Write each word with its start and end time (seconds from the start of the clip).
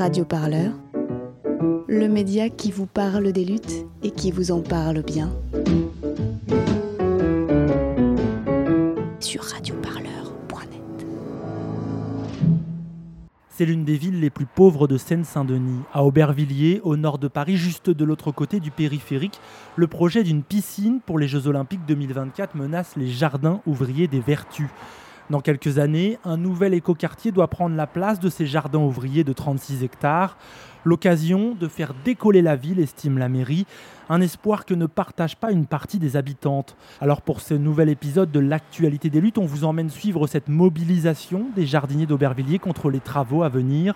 Radio 0.00 0.24
Parleur, 0.24 0.72
le 1.86 2.08
média 2.08 2.48
qui 2.48 2.72
vous 2.72 2.86
parle 2.86 3.32
des 3.32 3.44
luttes 3.44 3.84
et 4.02 4.10
qui 4.10 4.30
vous 4.30 4.50
en 4.50 4.62
parle 4.62 5.02
bien. 5.02 5.30
Sur 9.20 9.42
radioparleur.net. 9.42 11.06
C'est 13.50 13.66
l'une 13.66 13.84
des 13.84 13.98
villes 13.98 14.20
les 14.20 14.30
plus 14.30 14.46
pauvres 14.46 14.88
de 14.88 14.96
Seine-Saint-Denis. 14.96 15.82
À 15.92 16.02
Aubervilliers, 16.02 16.80
au 16.82 16.96
nord 16.96 17.18
de 17.18 17.28
Paris, 17.28 17.58
juste 17.58 17.90
de 17.90 18.04
l'autre 18.06 18.32
côté 18.32 18.58
du 18.58 18.70
périphérique, 18.70 19.38
le 19.76 19.86
projet 19.86 20.22
d'une 20.22 20.42
piscine 20.42 21.00
pour 21.04 21.18
les 21.18 21.28
Jeux 21.28 21.46
Olympiques 21.46 21.84
2024 21.86 22.54
menace 22.54 22.96
les 22.96 23.08
jardins 23.08 23.60
ouvriers 23.66 24.08
des 24.08 24.20
Vertus. 24.20 24.70
Dans 25.30 25.40
quelques 25.40 25.78
années, 25.78 26.18
un 26.24 26.36
nouvel 26.36 26.74
écoquartier 26.74 27.30
doit 27.30 27.46
prendre 27.46 27.76
la 27.76 27.86
place 27.86 28.18
de 28.18 28.28
ces 28.28 28.46
jardins 28.46 28.80
ouvriers 28.80 29.22
de 29.22 29.32
36 29.32 29.84
hectares. 29.84 30.36
L'occasion 30.84 31.54
de 31.54 31.68
faire 31.68 31.94
décoller 32.04 32.42
la 32.42 32.56
ville, 32.56 32.80
estime 32.80 33.16
la 33.16 33.28
mairie, 33.28 33.64
un 34.08 34.20
espoir 34.20 34.64
que 34.64 34.74
ne 34.74 34.86
partage 34.86 35.36
pas 35.36 35.52
une 35.52 35.66
partie 35.66 36.00
des 36.00 36.16
habitantes. 36.16 36.74
Alors 37.00 37.22
pour 37.22 37.40
ce 37.42 37.54
nouvel 37.54 37.90
épisode 37.90 38.32
de 38.32 38.40
l'actualité 38.40 39.08
des 39.08 39.20
luttes, 39.20 39.38
on 39.38 39.44
vous 39.44 39.62
emmène 39.62 39.88
suivre 39.88 40.26
cette 40.26 40.48
mobilisation 40.48 41.46
des 41.54 41.64
jardiniers 41.64 42.06
d'Aubervilliers 42.06 42.58
contre 42.58 42.90
les 42.90 42.98
travaux 42.98 43.44
à 43.44 43.48
venir. 43.48 43.94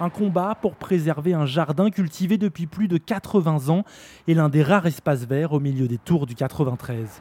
Un 0.00 0.08
combat 0.08 0.56
pour 0.62 0.76
préserver 0.76 1.34
un 1.34 1.44
jardin 1.44 1.90
cultivé 1.90 2.38
depuis 2.38 2.66
plus 2.66 2.88
de 2.88 2.96
80 2.96 3.68
ans 3.68 3.84
et 4.28 4.32
l'un 4.32 4.48
des 4.48 4.62
rares 4.62 4.86
espaces 4.86 5.26
verts 5.26 5.52
au 5.52 5.60
milieu 5.60 5.88
des 5.88 5.98
tours 5.98 6.24
du 6.24 6.34
93. 6.34 7.20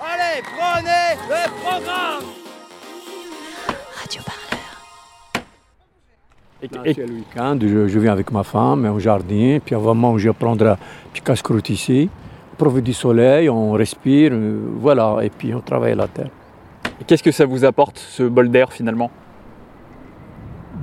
Allez, 0.00 0.42
prenez 0.42 1.14
le 1.28 1.62
programme 1.62 2.45
Radio 4.06 4.22
Parleur. 4.22 4.46
Et, 6.84 6.94
le 6.94 7.12
week-end, 7.12 7.58
je, 7.60 7.88
je, 7.88 7.98
viens 7.98 8.12
avec 8.12 8.30
ma 8.30 8.44
femme 8.44 8.84
au 8.86 9.00
jardin, 9.00 9.58
puis 9.64 9.74
avant 9.74 9.96
manger, 9.96 10.32
prendre 10.32 10.64
un 10.64 10.76
petit 11.12 11.22
casse-croûte 11.22 11.70
ici, 11.70 12.08
profiter 12.56 12.82
du 12.82 12.92
soleil, 12.92 13.50
on 13.50 13.72
respire, 13.72 14.30
euh, 14.32 14.60
voilà, 14.78 15.18
et 15.22 15.30
puis 15.30 15.52
on 15.54 15.60
travaille 15.60 15.96
la 15.96 16.06
terre. 16.06 16.30
Qu'est-ce 17.06 17.22
que 17.22 17.32
ça 17.32 17.46
vous 17.46 17.64
apporte, 17.64 17.98
ce 17.98 18.22
bol 18.22 18.48
d'air 18.48 18.72
finalement? 18.72 19.10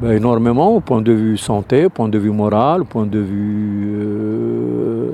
Ben, 0.02 0.12
Énormément, 0.12 0.76
au 0.76 0.82
point 0.82 1.02
de 1.02 1.14
vue 1.14 1.38
santé, 1.38 1.86
au 1.86 1.90
point 1.90 2.10
de 2.10 2.20
vue 2.20 2.32
moral, 2.32 2.82
au 2.82 2.86
point 2.86 3.06
de 3.06 3.20
vue... 3.20 3.96
Euh, 4.02 5.12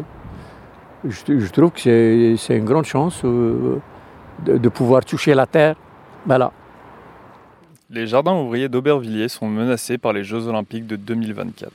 je, 1.07 1.39
je, 1.39 1.51
trouve 1.51 1.71
que 1.71 2.35
c'est 2.37 2.57
une 2.57 2.65
grande 2.65 2.85
chance 2.85 3.21
euh, 3.23 3.79
de, 4.45 4.57
de 4.57 4.69
pouvoir 4.69 5.05
toucher 5.05 5.35
la 5.35 5.45
terre. 5.45 5.75
Voilà. 6.25 6.51
Les 7.91 8.05
jardins 8.05 8.35
ouvriers 8.35 8.69
d'Aubervilliers 8.69 9.29
sont 9.29 9.47
menacés 9.47 9.97
par 9.97 10.13
les 10.13 10.23
Jeux 10.23 10.45
Olympiques 10.45 10.85
de 10.85 10.95
2024. 10.95 11.71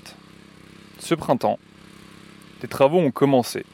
Ce 1.00 1.12
printemps, 1.16 1.58
des 2.60 2.68
travaux 2.68 3.00
ont 3.00 3.10
commencé. 3.10 3.66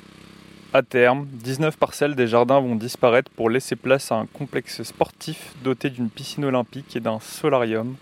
À 0.73 0.81
terme, 0.81 1.27
19 1.33 1.77
parcelles 1.77 2.15
des 2.15 2.27
jardins 2.27 2.59
vont 2.59 2.77
disparaître 2.77 3.31
pour 3.31 3.51
laisser 3.51 3.77
place 3.77 4.11
à 4.11 4.15
un 4.15 4.25
complexe 4.25 4.83
sportif 4.85 5.53
doté 5.63 5.91
d'une 5.91 6.09
piscine 6.09 6.47
olympique 6.47 6.97
et 6.97 7.01
d'un 7.01 7.21
solarium, 7.21 7.97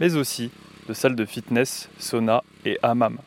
mais 0.00 0.16
aussi 0.16 0.50
de 0.88 0.92
salles 0.92 1.14
de 1.14 1.24
fitness, 1.24 1.88
sauna 2.00 2.42
et 2.64 2.80
hammam. 2.82 3.18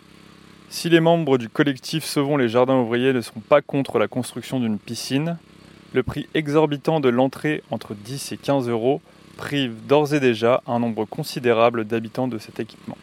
Si 0.68 0.90
les 0.90 1.00
membres 1.00 1.38
du 1.38 1.48
collectif 1.48 2.04
Sauvons 2.04 2.36
les 2.36 2.50
jardins 2.50 2.82
ouvriers 2.82 3.14
ne 3.14 3.22
sont 3.22 3.40
pas 3.40 3.62
contre 3.62 3.98
la 3.98 4.10
construction 4.10 4.60
d'une 4.60 4.78
piscine, 4.78 5.38
le 5.94 6.04
prix 6.04 6.28
exorbitant 6.34 7.00
de 7.00 7.08
l'entrée 7.08 7.64
entre 7.72 7.94
10 7.96 8.34
et 8.34 8.38
15 8.38 8.68
euros 8.68 9.02
prive 9.40 9.86
d'ores 9.88 10.14
et 10.14 10.20
déjà 10.20 10.62
un 10.68 10.80
nombre 10.80 11.06
considérable 11.06 11.86
d'habitants 11.86 12.28
de 12.28 12.38
cet 12.38 12.60
équipement. 12.60 12.98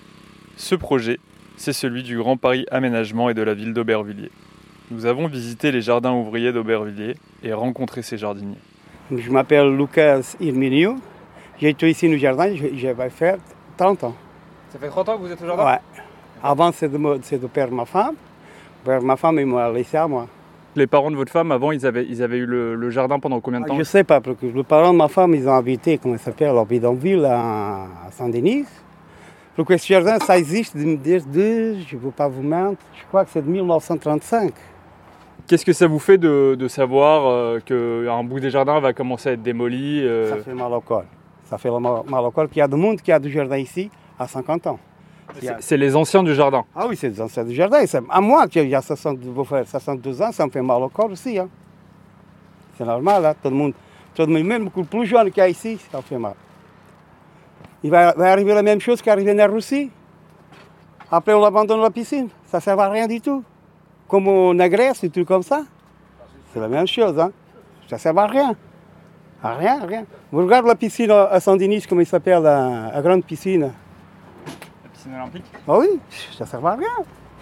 Ce 0.58 0.74
projet, 0.74 1.18
c'est 1.56 1.72
celui 1.72 2.02
du 2.02 2.18
Grand 2.18 2.36
Paris 2.36 2.66
Aménagement 2.70 3.30
et 3.30 3.34
de 3.34 3.40
la 3.40 3.54
ville 3.54 3.72
d'Aubervilliers. 3.72 4.30
Nous 4.90 5.06
avons 5.06 5.28
visité 5.28 5.72
les 5.72 5.80
jardins 5.80 6.12
ouvriers 6.12 6.52
d'Aubervilliers 6.52 7.16
et 7.42 7.54
rencontré 7.54 8.02
ces 8.02 8.19
jardiniers. 8.19 8.58
Je 9.10 9.30
m'appelle 9.30 9.75
Lucas 9.75 10.36
Irminio. 10.38 10.96
J'ai 11.58 11.70
été 11.70 11.88
ici 11.88 12.06
au 12.06 12.19
jardin, 12.19 12.54
je 12.54 12.86
vais 12.86 13.10
faire 13.10 13.38
30 13.78 14.04
ans. 14.04 14.14
Ça 14.70 14.78
fait 14.78 14.88
30 14.88 15.08
ans 15.08 15.16
que 15.16 15.22
vous 15.22 15.32
êtes 15.32 15.41
au 15.41 15.46
jardin? 15.46 15.64
Ouais. 15.64 15.80
Avant, 16.42 16.70
c'est 16.70 16.91
de, 16.91 16.98
de 16.98 17.46
perdre 17.46 17.72
ma 17.75 17.86
femme. 17.86 18.14
Père 18.84 19.00
ma 19.00 19.16
femme, 19.16 19.38
il 19.41 19.46
m'a 19.46 19.70
laissé 19.70 19.96
à 19.96 20.06
moi. 20.06 20.28
Les 20.76 20.87
parents 20.87 21.10
de 21.10 21.16
votre 21.16 21.32
femme, 21.32 21.53
avant, 21.53 21.72
ils 21.72 21.87
avaient, 21.87 22.06
ils 22.06 22.22
avaient 22.22 22.37
eu 22.37 22.47
le, 22.47 22.75
le 22.75 22.91
jardin 22.91 23.19
pendant 23.19 23.41
combien 23.41 23.60
de 23.60 23.66
temps 23.66 23.75
Je 23.75 23.78
ne 23.78 23.84
sais 23.84 24.04
pas, 24.04 24.20
parce 24.20 24.37
que 24.37 24.47
les 24.47 24.62
parents 24.62 24.92
de 24.92 24.98
ma 24.98 25.09
femme, 25.09 25.34
ils 25.34 25.48
ont 25.48 25.54
habité, 25.54 25.98
comment 25.98 26.19
ça 26.19 26.25
s'appelle, 26.26 26.53
leur 26.53 26.66
bidonville 26.66 27.25
à 27.25 27.87
Saint-Denis. 28.10 28.66
Donc 29.56 29.69
ce 29.70 29.87
jardin, 29.87 30.19
ça 30.19 30.37
existe 30.37 30.76
desde, 30.76 31.78
je 31.88 31.97
ne 31.97 32.00
veux 32.00 32.10
pas 32.10 32.28
vous 32.28 32.42
mentir, 32.42 32.76
je 32.94 33.06
crois 33.06 33.25
que 33.25 33.31
c'est 33.31 33.41
de 33.41 33.50
1935. 33.50 34.53
Qu'est-ce 35.47 35.64
que 35.64 35.72
ça 35.72 35.87
vous 35.87 35.98
fait 35.98 36.19
de, 36.19 36.56
de 36.59 36.69
savoir 36.69 37.26
euh, 37.26 37.60
qu'un 37.60 38.22
bout 38.25 38.41
des 38.41 38.50
jardins 38.50 38.78
va 38.81 38.93
commencer 38.93 39.31
à 39.31 39.32
être 39.32 39.43
démoli 39.43 40.03
euh... 40.04 40.37
Ça 40.37 40.43
fait 40.43 40.54
mal 40.54 40.72
au 40.72 40.81
cœur. 40.81 41.04
Ça 41.44 41.56
fait 41.56 41.70
mal 41.70 42.25
au 42.25 42.31
cœur 42.32 42.48
qu'il 42.48 42.58
y 42.58 42.62
a 42.62 42.69
du 42.69 42.76
monde 42.76 43.00
qui 43.00 43.12
a 43.12 43.19
du 43.19 43.31
jardin 43.31 43.56
ici 43.56 43.91
à 44.19 44.26
50 44.26 44.66
ans. 44.66 44.78
C'est 45.60 45.76
les 45.76 45.94
anciens 45.94 46.22
du 46.22 46.34
jardin. 46.34 46.64
Ah 46.75 46.87
oui, 46.88 46.97
c'est 46.97 47.09
les 47.09 47.20
anciens 47.20 47.44
du 47.44 47.54
jardin. 47.54 47.84
À 48.09 48.20
moi, 48.20 48.47
qui 48.47 48.75
a 48.75 48.82
60, 48.82 49.19
62 49.66 50.22
ans, 50.22 50.32
ça 50.32 50.47
me 50.47 50.50
fait 50.50 50.62
mal 50.62 50.82
au 50.82 50.88
corps 50.88 51.10
aussi. 51.10 51.38
Hein. 51.38 51.48
C'est 52.76 52.84
normal, 52.84 53.25
hein. 53.25 53.34
tout, 53.42 53.50
le 53.50 53.56
monde, 53.56 53.72
tout 54.14 54.22
le 54.22 54.28
monde, 54.28 54.44
même 54.44 54.70
le 54.75 54.84
plus 54.84 55.06
jeune 55.06 55.31
qu'il 55.31 55.38
y 55.38 55.41
a 55.41 55.48
ici, 55.48 55.78
ça 55.91 55.98
me 55.98 56.03
fait 56.03 56.19
mal. 56.19 56.34
Il 57.82 57.91
va, 57.91 58.12
va 58.12 58.32
arriver 58.32 58.54
la 58.54 58.62
même 58.62 58.81
chose 58.81 59.03
qu'arriver 59.03 59.41
en 59.42 59.53
Russie. 59.53 59.91
Après, 61.10 61.32
on 61.34 61.44
abandonne 61.44 61.81
la 61.81 61.91
piscine. 61.91 62.28
Ça 62.47 62.58
ne 62.58 62.62
sert 62.62 62.78
à 62.78 62.88
rien 62.88 63.06
du 63.06 63.20
tout. 63.20 63.43
Comme 64.08 64.28
en 64.28 64.54
Grèce, 64.54 65.00
des 65.00 65.10
trucs 65.10 65.28
comme 65.28 65.43
ça. 65.43 65.62
C'est 66.53 66.60
la 66.60 66.69
même 66.69 66.87
chose. 66.87 67.19
Hein. 67.19 67.32
Ça 67.88 67.97
ne 67.97 68.00
sert 68.00 68.19
à 68.19 68.26
rien. 68.26 68.56
À 69.43 69.54
rien, 69.54 69.82
à 69.82 69.87
rien. 69.87 70.04
Vous 70.32 70.41
regardez 70.41 70.69
la 70.69 70.75
piscine 70.75 71.10
à 71.10 71.38
Saint-Denis, 71.38 71.84
comment 71.88 72.00
il 72.00 72.06
s'appelle, 72.06 72.43
la 72.43 73.00
grande 73.03 73.25
piscine? 73.25 73.72
Olympique 75.15 75.44
Ah 75.69 75.78
oui, 75.78 76.00
ça 76.37 76.44
ne 76.44 76.49
sert 76.49 76.67
à 76.67 76.77
rien. 76.77 76.89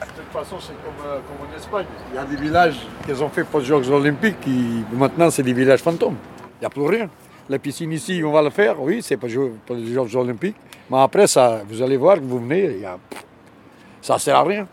De 0.01 0.07
toute 0.07 0.33
façon, 0.33 0.57
c'est 0.61 0.75
comme, 0.75 1.07
euh, 1.07 1.19
comme, 1.21 1.49
en 1.49 1.57
Espagne. 1.57 1.87
Il 2.11 2.17
y 2.17 2.19
a 2.19 2.25
des 2.25 2.37
villages 2.37 2.81
qu'ils 3.07 3.23
ont 3.23 3.29
fait 3.29 3.45
pour 3.45 3.61
les 3.61 3.67
Jeux 3.67 3.91
Olympiques, 3.91 4.41
qui 4.41 4.85
maintenant 4.93 5.31
c'est 5.31 5.43
des 5.43 5.53
villages 5.53 5.81
fantômes. 5.81 6.17
Il 6.57 6.61
n'y 6.61 6.67
a 6.67 6.71
plus 6.71 6.87
rien. 6.87 7.09
La 7.49 7.59
piscine 7.59 7.93
ici, 7.93 8.23
on 8.25 8.33
va 8.33 8.43
le 8.43 8.51
faire, 8.51 8.81
oui, 8.81 9.03
c'est 9.03 9.17
pour, 9.17 9.29
pour 9.67 9.77
les 9.77 9.87
Jeux 9.87 10.17
Olympiques. 10.17 10.57
Mais 10.91 10.99
après, 11.01 11.27
ça, 11.27 11.63
vous 11.69 11.81
allez 11.83 11.97
voir 11.97 12.17
que 12.17 12.25
vous 12.25 12.41
venez, 12.41 12.79
y 12.79 12.85
a, 12.85 12.99
ça 14.03 14.15
ne 14.15 14.19
sert 14.19 14.37
à 14.37 14.43
rien. 14.43 14.67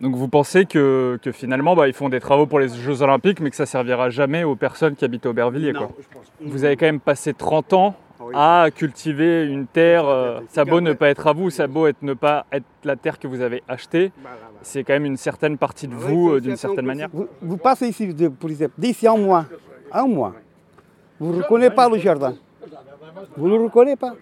Donc 0.00 0.16
vous 0.16 0.28
pensez 0.28 0.66
que, 0.66 1.18
que 1.22 1.32
finalement, 1.32 1.74
bah, 1.74 1.88
ils 1.88 1.94
font 1.94 2.08
des 2.08 2.20
travaux 2.20 2.46
pour 2.46 2.58
les 2.58 2.68
Jeux 2.68 3.00
Olympiques, 3.02 3.40
mais 3.40 3.50
que 3.50 3.56
ça 3.56 3.64
servira 3.64 4.10
jamais 4.10 4.44
aux 4.44 4.56
personnes 4.56 4.96
qui 4.96 5.04
habitent 5.04 5.24
à 5.26 5.30
Aubervilliers 5.30 5.72
non, 5.72 5.86
quoi. 5.86 5.90
Vous 6.40 6.64
avez 6.64 6.76
quand 6.76 6.86
même 6.86 7.00
passé 7.00 7.32
30 7.32 7.72
ans 7.72 7.94
à 8.32 8.68
cultiver 8.74 9.44
une 9.44 9.66
terre, 9.66 10.06
euh, 10.06 10.40
ça 10.48 10.62
a 10.62 10.64
beau 10.64 10.80
ne 10.80 10.92
pas 10.92 11.08
être 11.08 11.26
à 11.26 11.32
vous, 11.32 11.50
ça 11.50 11.64
a 11.64 11.66
beau 11.66 11.86
être, 11.86 12.02
ne 12.02 12.14
pas 12.14 12.46
être 12.52 12.64
la 12.84 12.96
terre 12.96 13.18
que 13.18 13.26
vous 13.26 13.40
avez 13.40 13.62
achetée, 13.68 14.12
c'est 14.62 14.84
quand 14.84 14.92
même 14.94 15.04
une 15.04 15.16
certaine 15.16 15.58
partie 15.58 15.88
de 15.88 15.94
vous, 15.94 16.30
euh, 16.30 16.40
d'une 16.40 16.56
certaine 16.56 16.86
manière. 16.86 17.08
Vous, 17.12 17.28
vous, 17.42 17.56
passez 17.56 17.88
ici, 17.88 18.12
de, 18.12 18.28
pour 18.28 18.50
exemple, 18.50 18.72
d'ici 18.78 19.06
un 19.06 19.16
mois, 19.16 19.46
un 19.92 20.06
mois, 20.06 20.34
vous 21.20 21.32
ne 21.32 21.42
reconnaissez 21.42 21.74
pas 21.74 21.88
le 21.88 21.98
jardin. 21.98 22.34
Vous 23.36 23.48
ne 23.48 23.56
le 23.56 23.64
reconnaissez 23.64 23.96
pas. 23.96 24.14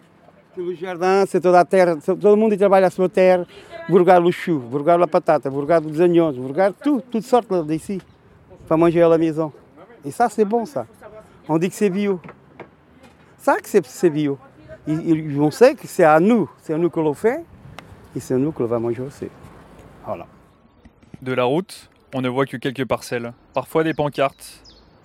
Le 0.57 0.75
jardin, 0.75 1.25
c'est 1.27 1.41
toute 1.41 1.53
la 1.53 1.65
terre, 1.65 1.97
tout 2.05 2.19
le 2.23 2.35
monde 2.35 2.57
travaille 2.59 2.91
sur 2.91 3.03
la 3.03 3.09
terre. 3.09 3.45
Vous 3.89 3.99
regardez 3.99 4.27
le 4.27 4.33
chou, 4.33 4.63
vous 4.69 4.79
regardez 4.79 5.01
la 5.01 5.07
patate, 5.07 5.47
vous 5.47 5.61
regardez 5.61 5.91
les 5.91 6.01
oignons, 6.01 6.31
vous 6.31 6.49
regardez 6.49 6.77
tout, 6.83 7.03
toutes 7.11 7.25
sortes 7.25 7.67
d'ici, 7.67 8.01
pour 8.69 8.79
manger 8.79 9.03
à 9.03 9.09
la 9.09 9.19
maison. 9.19 9.51
Et 10.05 10.11
ça, 10.11 10.29
c'est 10.29 10.45
bon, 10.45 10.67
ça. 10.67 10.87
On 11.49 11.59
dit 11.59 11.69
que 11.69 11.75
c'est 11.75 11.91
bio 11.91 12.21
ça 13.43 13.59
que 13.59 13.69
c'est 13.69 14.11
bio. 14.11 14.39
Ils, 14.87 15.41
on 15.41 15.51
sait 15.51 15.75
que 15.75 15.89
c'est 15.89 16.05
à 16.05 16.21
nous, 16.21 16.49
c'est 16.63 16.75
à 16.75 16.79
nous 16.79 16.91
que 16.91 17.01
l'on 17.01 17.15
fait, 17.15 17.45
et 18.15 18.21
c'est 18.21 18.35
à 18.35 18.39
nous 18.39 18.53
que 18.53 18.63
l'on 18.63 18.69
va 18.69 18.79
manger 18.79 19.03
aussi. 19.03 19.27
Voilà. 20.07 20.27
De 21.23 21.33
la 21.33 21.45
route, 21.45 21.91
on 22.15 22.21
ne 22.21 22.29
voit 22.29 22.47
que 22.47 22.57
quelques 22.57 22.85
parcelles, 22.85 23.33
parfois 23.53 23.83
des 23.83 23.95
pancartes, 23.95 24.63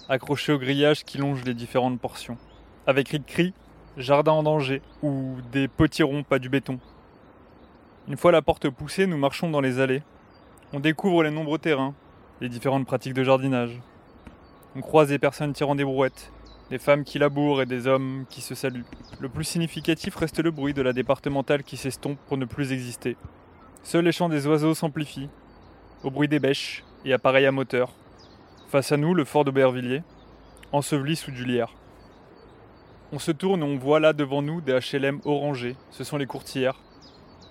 accrochées 0.08 0.54
au 0.54 0.60
grillage 0.60 1.04
qui 1.04 1.18
longe 1.18 1.44
les 1.46 1.56
différentes 1.56 2.00
portions, 2.00 2.38
avec 2.86 3.12
écrit 3.14 3.54
jardin 3.98 4.34
en 4.34 4.44
danger 4.44 4.84
ou 5.02 5.38
des 5.52 5.68
potirons, 5.68 6.22
pas 6.22 6.38
du 6.38 6.50
béton. 6.50 6.80
Une 8.08 8.18
fois 8.18 8.32
la 8.32 8.44
porte 8.44 8.70
poussée, 8.70 9.08
nous 9.08 9.18
marchons 9.18 9.50
dans 9.50 9.62
les 9.62 9.80
allées. 9.80 10.04
On 10.74 10.80
découvre 10.80 11.24
les 11.24 11.32
nombreux 11.32 11.58
terrains, 11.58 11.96
les 12.40 12.50
différentes 12.50 12.86
pratiques 12.86 13.16
de 13.16 13.24
jardinage. 13.24 13.82
On 14.76 14.82
croise 14.82 15.10
des 15.10 15.18
personnes 15.18 15.54
tirant 15.54 15.74
des 15.74 15.84
brouettes, 15.84 16.32
des 16.70 16.78
femmes 16.78 17.04
qui 17.04 17.20
labourent 17.20 17.62
et 17.62 17.66
des 17.66 17.88
hommes 17.88 18.26
qui 18.30 18.42
se 18.42 18.56
saluent. 18.56 18.86
Le 19.20 19.30
plus 19.30 19.44
significatif 19.44 20.16
reste 20.16 20.40
le 20.40 20.52
bruit 20.52 20.74
de 20.74 20.82
la 20.82 20.94
départementale 20.94 21.64
qui 21.64 21.78
s'estompe 21.78 22.20
pour 22.28 22.38
ne 22.38 22.46
plus 22.46 22.72
exister. 22.72 23.16
Seul 23.84 24.06
les 24.06 24.12
chants 24.12 24.30
des 24.30 24.48
oiseaux 24.48 24.74
s'amplifient, 24.74 25.30
au 26.04 26.12
bruit 26.12 26.28
des 26.28 26.40
bêches 26.40 26.84
et 27.06 27.14
appareils 27.14 27.46
à 27.46 27.52
moteur. 27.52 27.94
Face 28.68 28.92
à 28.92 28.98
nous, 28.98 29.14
le 29.14 29.24
fort 29.24 29.46
d'Aubervilliers, 29.46 30.04
enseveli 30.72 31.16
sous 31.16 31.32
du 31.32 31.46
lierre. 31.46 31.74
On 33.14 33.20
se 33.20 33.32
tourne 33.32 33.62
et 33.62 33.66
on 33.66 33.78
voit 33.78 34.02
là 34.02 34.12
devant 34.12 34.42
nous 34.42 34.60
des 34.60 34.78
HLM 34.78 35.22
orangés, 35.24 35.78
ce 35.92 36.04
sont 36.04 36.18
les 36.18 36.26
courtières. 36.26 36.82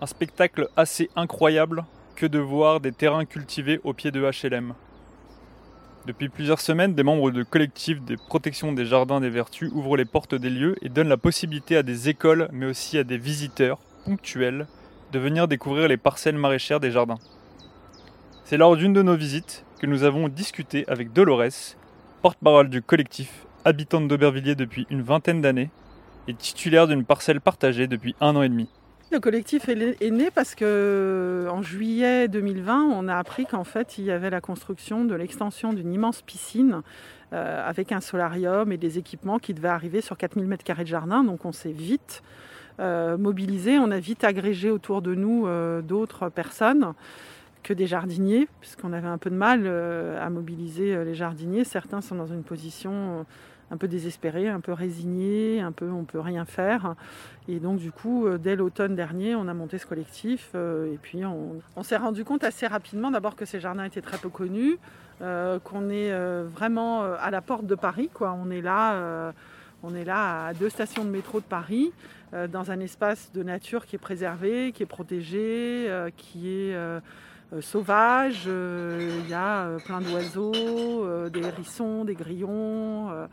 Un 0.03 0.07
spectacle 0.07 0.69
assez 0.77 1.09
incroyable 1.17 1.87
que 2.15 2.27
de 2.27 2.39
voir 2.39 2.81
des 2.81 2.93
terrains 2.93 3.25
cultivés 3.25 3.81
au 3.83 3.95
pied 3.95 4.11
de 4.11 4.21
HLM. 4.21 4.75
Depuis 6.07 6.29
plusieurs 6.29 6.61
semaines, 6.61 6.95
des 6.95 7.03
membres 7.03 7.33
de 7.33 7.43
collectifs 7.43 8.01
des 8.01 8.17
protections 8.17 8.73
des 8.73 8.87
jardins 8.87 9.21
des 9.21 9.29
vertus 9.29 9.73
ouvrent 9.75 9.97
les 9.97 10.05
portes 10.05 10.37
des 10.37 10.51
lieux 10.51 10.77
et 10.81 10.89
donnent 10.89 11.09
la 11.09 11.17
possibilité 11.17 11.77
à 11.77 11.83
des 11.83 12.09
écoles, 12.09 12.49
mais 12.53 12.67
aussi 12.67 12.97
à 12.97 13.03
des 13.03 13.19
visiteurs 13.19 13.79
ponctuels, 14.05 14.69
de 15.11 15.19
venir 15.19 15.49
découvrir 15.49 15.89
les 15.89 15.97
parcelles 15.97 16.37
maraîchères 16.37 16.79
des 16.79 16.93
jardins. 16.93 17.19
C'est 18.45 18.57
lors 18.57 18.77
d'une 18.77 18.93
de 18.93 19.03
nos 19.03 19.17
visites 19.17 19.65
que 19.81 19.87
nous 19.87 20.05
avons 20.05 20.29
discuté 20.29 20.85
avec 20.87 21.13
Dolores, 21.13 21.75
porte-parole 22.23 22.71
du 22.71 22.83
collectif, 22.83 23.45
habitante 23.65 24.07
d'Aubervilliers 24.07 24.55
depuis 24.55 24.87
une 24.91 25.03
vingtaine 25.03 25.41
d'années 25.41 25.71
et 26.29 26.35
titulaire 26.35 26.87
d'une 26.87 27.05
parcelle 27.05 27.41
partagée 27.41 27.89
depuis 27.89 28.15
un 28.21 28.37
an 28.37 28.43
et 28.43 28.49
demi. 28.49 28.69
Le 29.13 29.21
collectif 29.21 29.69
est 29.69 30.11
né 30.11 30.31
parce 30.35 30.57
que 30.57 31.47
en 31.49 31.63
juillet 31.63 32.27
2020, 32.27 32.91
on 32.93 33.07
a 33.07 33.17
appris 33.17 33.47
qu'en 33.47 33.63
fait, 33.63 33.99
il 33.99 34.05
y 34.05 34.11
avait 34.11 34.31
la 34.31 34.41
construction 34.41 35.05
de 35.05 35.15
l'extension 35.15 35.73
d'une 35.73 35.93
immense 35.93 36.23
piscine 36.23 36.83
euh, 37.33 37.69
avec 37.69 37.93
un 37.93 38.01
solarium 38.01 38.73
et 38.73 38.77
des 38.79 38.99
équipements 38.99 39.39
qui 39.39 39.55
devaient 39.55 39.69
arriver 39.69 40.01
sur 40.01 40.17
4000 40.17 40.49
m2 40.49 40.81
de 40.81 40.87
jardin. 40.87 41.23
Donc 41.23 41.45
on 41.45 41.53
s'est 41.53 41.71
vite 41.71 42.25
euh, 42.81 43.17
mobilisé, 43.17 43.79
on 43.79 43.93
a 43.93 44.01
vite 44.01 44.25
agrégé 44.25 44.71
autour 44.71 45.03
de 45.03 45.15
nous 45.15 45.47
euh, 45.47 45.83
d'autres 45.83 46.29
personnes 46.29 46.93
que 47.63 47.73
des 47.73 47.87
jardiniers, 47.87 48.49
puisqu'on 48.61 48.93
avait 48.93 49.07
un 49.07 49.19
peu 49.19 49.31
de 49.31 49.37
mal 49.37 49.67
à 49.67 50.31
mobiliser 50.31 51.05
les 51.05 51.15
jardiniers. 51.15 51.65
Certains 51.65 52.01
sont 52.01 52.15
dans 52.15 52.27
une 52.27 52.45
position 52.45 53.27
un 53.71 53.77
peu 53.77 53.89
désespéré, 53.89 54.49
un 54.49 54.61
peu 54.61 54.73
résigné, 54.73 55.61
un 55.61 55.73
peu 55.73 55.91
on 55.91 56.05
peut 56.05 56.21
rien 56.21 56.45
faire. 56.45 56.95
Et 57.49 57.59
donc 57.59 57.79
du 57.79 57.93
coup, 57.93 58.27
euh, 58.27 58.39
dès 58.39 58.57
l'automne 58.57 58.95
dernier, 58.95 59.35
on 59.35 59.49
a 59.49 59.55
monté 59.55 59.79
ce 59.79 59.87
collectif 59.87 60.51
euh, 60.55 60.93
et 60.93 60.99
puis 61.01 61.25
on, 61.25 61.83
s'est 61.83 61.97
rendu 61.97 62.25
compte 62.25 62.45
assez 62.45 62.67
rapidement 62.67 63.11
d'abord 63.11 63.37
que 63.37 63.45
ces 63.45 63.61
jardins 63.61 63.85
étaient 63.85 64.01
très 64.01 64.19
peu 64.19 64.29
connus, 64.29 64.79
euh, 65.23 65.59
qu'on 65.61 65.89
est 65.89 66.13
vraiment 66.45 67.03
à 67.03 67.31
la 67.31 67.41
porte 67.41 67.67
de 67.67 67.75
Paris, 67.75 68.11
quoi. 68.13 68.37
On 68.41 68.51
est 68.51 68.61
là. 68.61 69.33
on 69.83 69.95
est 69.95 70.05
là 70.05 70.47
à 70.47 70.55
deux 70.55 70.69
stations 70.69 71.05
de 71.05 71.11
métro 71.11 71.41
de 71.41 71.45
Paris, 71.45 71.93
dans 72.51 72.71
un 72.71 72.81
espace 72.81 73.31
de 73.33 73.43
nature 73.43 73.87
qui 73.87 73.97
est 73.97 74.01
préservé, 74.01 74.73
qui 74.73 74.83
est 74.83 74.87
protégé, 74.87 75.89
qui 76.17 76.51
est 76.51 76.77
sauvage. 77.61 78.47
Il 78.47 79.29
y 79.29 79.35
a 79.35 79.77
plein 79.85 80.01
d'oiseaux, 80.01 81.29
des 81.29 81.41
hérissons, 81.41 82.05
des 82.05 82.15
grillons 82.15 83.29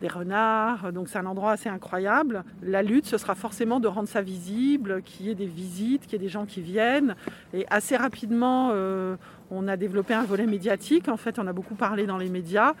des 0.00 0.08
renards. 0.08 0.92
Donc 0.92 1.08
c'est 1.08 1.18
un 1.18 1.26
endroit 1.26 1.52
assez 1.52 1.68
incroyable. 1.68 2.44
La 2.62 2.82
lutte, 2.82 3.06
ce 3.06 3.18
sera 3.18 3.34
forcément 3.34 3.80
de 3.80 3.88
rendre 3.88 4.08
ça 4.08 4.22
visible, 4.22 5.02
qu'il 5.02 5.26
y 5.26 5.30
ait 5.30 5.34
des 5.34 5.46
visites, 5.46 6.02
qu'il 6.02 6.12
y 6.12 6.16
ait 6.16 6.18
des 6.18 6.28
gens 6.28 6.46
qui 6.46 6.60
viennent. 6.60 7.16
Et 7.52 7.66
assez 7.70 7.96
rapidement, 7.96 8.70
euh, 8.72 9.16
on 9.50 9.68
a 9.68 9.76
développé 9.76 10.14
un 10.14 10.24
volet 10.24 10.46
médiatique. 10.46 11.08
En 11.08 11.16
fait, 11.16 11.38
on 11.38 11.46
a 11.46 11.52
beaucoup 11.52 11.74
parlé 11.74 12.06
dans 12.06 12.18
les 12.18 12.28
médias. 12.28 12.74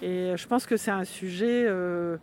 Et 0.00 0.32
je 0.36 0.46
pense 0.46 0.66
que 0.66 0.76
c'est 0.76 0.90
un 0.90 1.04
sujet... 1.04 1.64
Euh, 1.66 2.16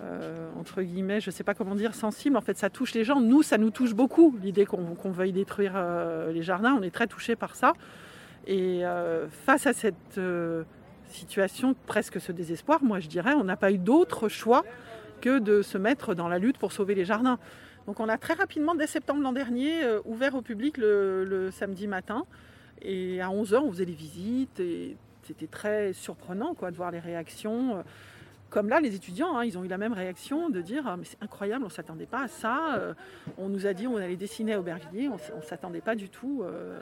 euh, 0.00 0.48
entre 0.56 0.80
guillemets, 0.82 1.20
je 1.20 1.30
ne 1.30 1.32
sais 1.32 1.42
pas 1.42 1.54
comment 1.54 1.74
dire, 1.74 1.92
sensible. 1.92 2.36
En 2.36 2.40
fait, 2.40 2.56
ça 2.56 2.70
touche 2.70 2.94
les 2.94 3.02
gens. 3.02 3.20
Nous, 3.20 3.42
ça 3.42 3.58
nous 3.58 3.70
touche 3.70 3.94
beaucoup, 3.94 4.38
l'idée 4.40 4.64
qu'on 4.64 5.10
veuille 5.10 5.32
détruire 5.32 5.74
les 6.32 6.42
jardins. 6.42 6.76
On 6.78 6.82
est 6.82 6.94
très 6.94 7.08
touchés 7.08 7.34
par 7.34 7.56
ça. 7.56 7.72
Et 8.46 8.82
face 9.44 9.66
à 9.66 9.72
cette 9.72 10.20
situation 11.10 11.74
presque 11.86 12.20
ce 12.20 12.32
désespoir, 12.32 12.82
moi 12.82 13.00
je 13.00 13.08
dirais, 13.08 13.34
on 13.34 13.44
n'a 13.44 13.56
pas 13.56 13.72
eu 13.72 13.78
d'autre 13.78 14.28
choix 14.28 14.64
que 15.20 15.38
de 15.38 15.62
se 15.62 15.78
mettre 15.78 16.14
dans 16.14 16.28
la 16.28 16.38
lutte 16.38 16.58
pour 16.58 16.72
sauver 16.72 16.94
les 16.94 17.04
jardins. 17.04 17.38
Donc 17.86 18.00
on 18.00 18.08
a 18.08 18.18
très 18.18 18.34
rapidement, 18.34 18.74
dès 18.74 18.86
septembre 18.86 19.22
l'an 19.22 19.32
dernier, 19.32 19.82
euh, 19.82 20.00
ouvert 20.04 20.34
au 20.34 20.42
public 20.42 20.76
le, 20.76 21.50
samedi 21.52 21.86
matin. 21.86 22.24
Et 22.82 23.20
à 23.20 23.28
11h, 23.28 23.56
on 23.56 23.70
faisait 23.70 23.86
les 23.86 23.94
visites. 23.94 24.60
Et 24.60 24.96
c'était 25.22 25.46
très 25.46 25.92
surprenant 25.92 26.54
quoi, 26.54 26.70
de 26.70 26.76
voir 26.76 26.90
les 26.90 27.00
réactions. 27.00 27.82
Comme 28.50 28.70
là, 28.70 28.80
les 28.80 28.94
étudiants, 28.94 29.36
hein, 29.36 29.44
ils 29.44 29.58
ont 29.58 29.64
eu 29.64 29.68
la 29.68 29.76
même 29.76 29.92
réaction 29.92 30.48
de 30.48 30.62
dire 30.62 30.84
ah, 30.86 30.96
mais 30.96 31.04
c'est 31.04 31.22
incroyable, 31.22 31.64
on 31.64 31.68
ne 31.68 31.72
s'attendait 31.72 32.06
pas 32.06 32.22
à 32.22 32.28
ça. 32.28 32.76
Euh, 32.76 32.94
on 33.36 33.48
nous 33.48 33.66
a 33.66 33.74
dit 33.74 33.86
on 33.86 33.96
allait 33.96 34.16
dessiner 34.16 34.54
à 34.54 34.60
Aubervilliers, 34.60 35.08
on 35.08 35.36
ne 35.36 35.42
s'attendait 35.42 35.82
pas 35.82 35.94
du 35.94 36.08
tout 36.08 36.42
euh, 36.42 36.78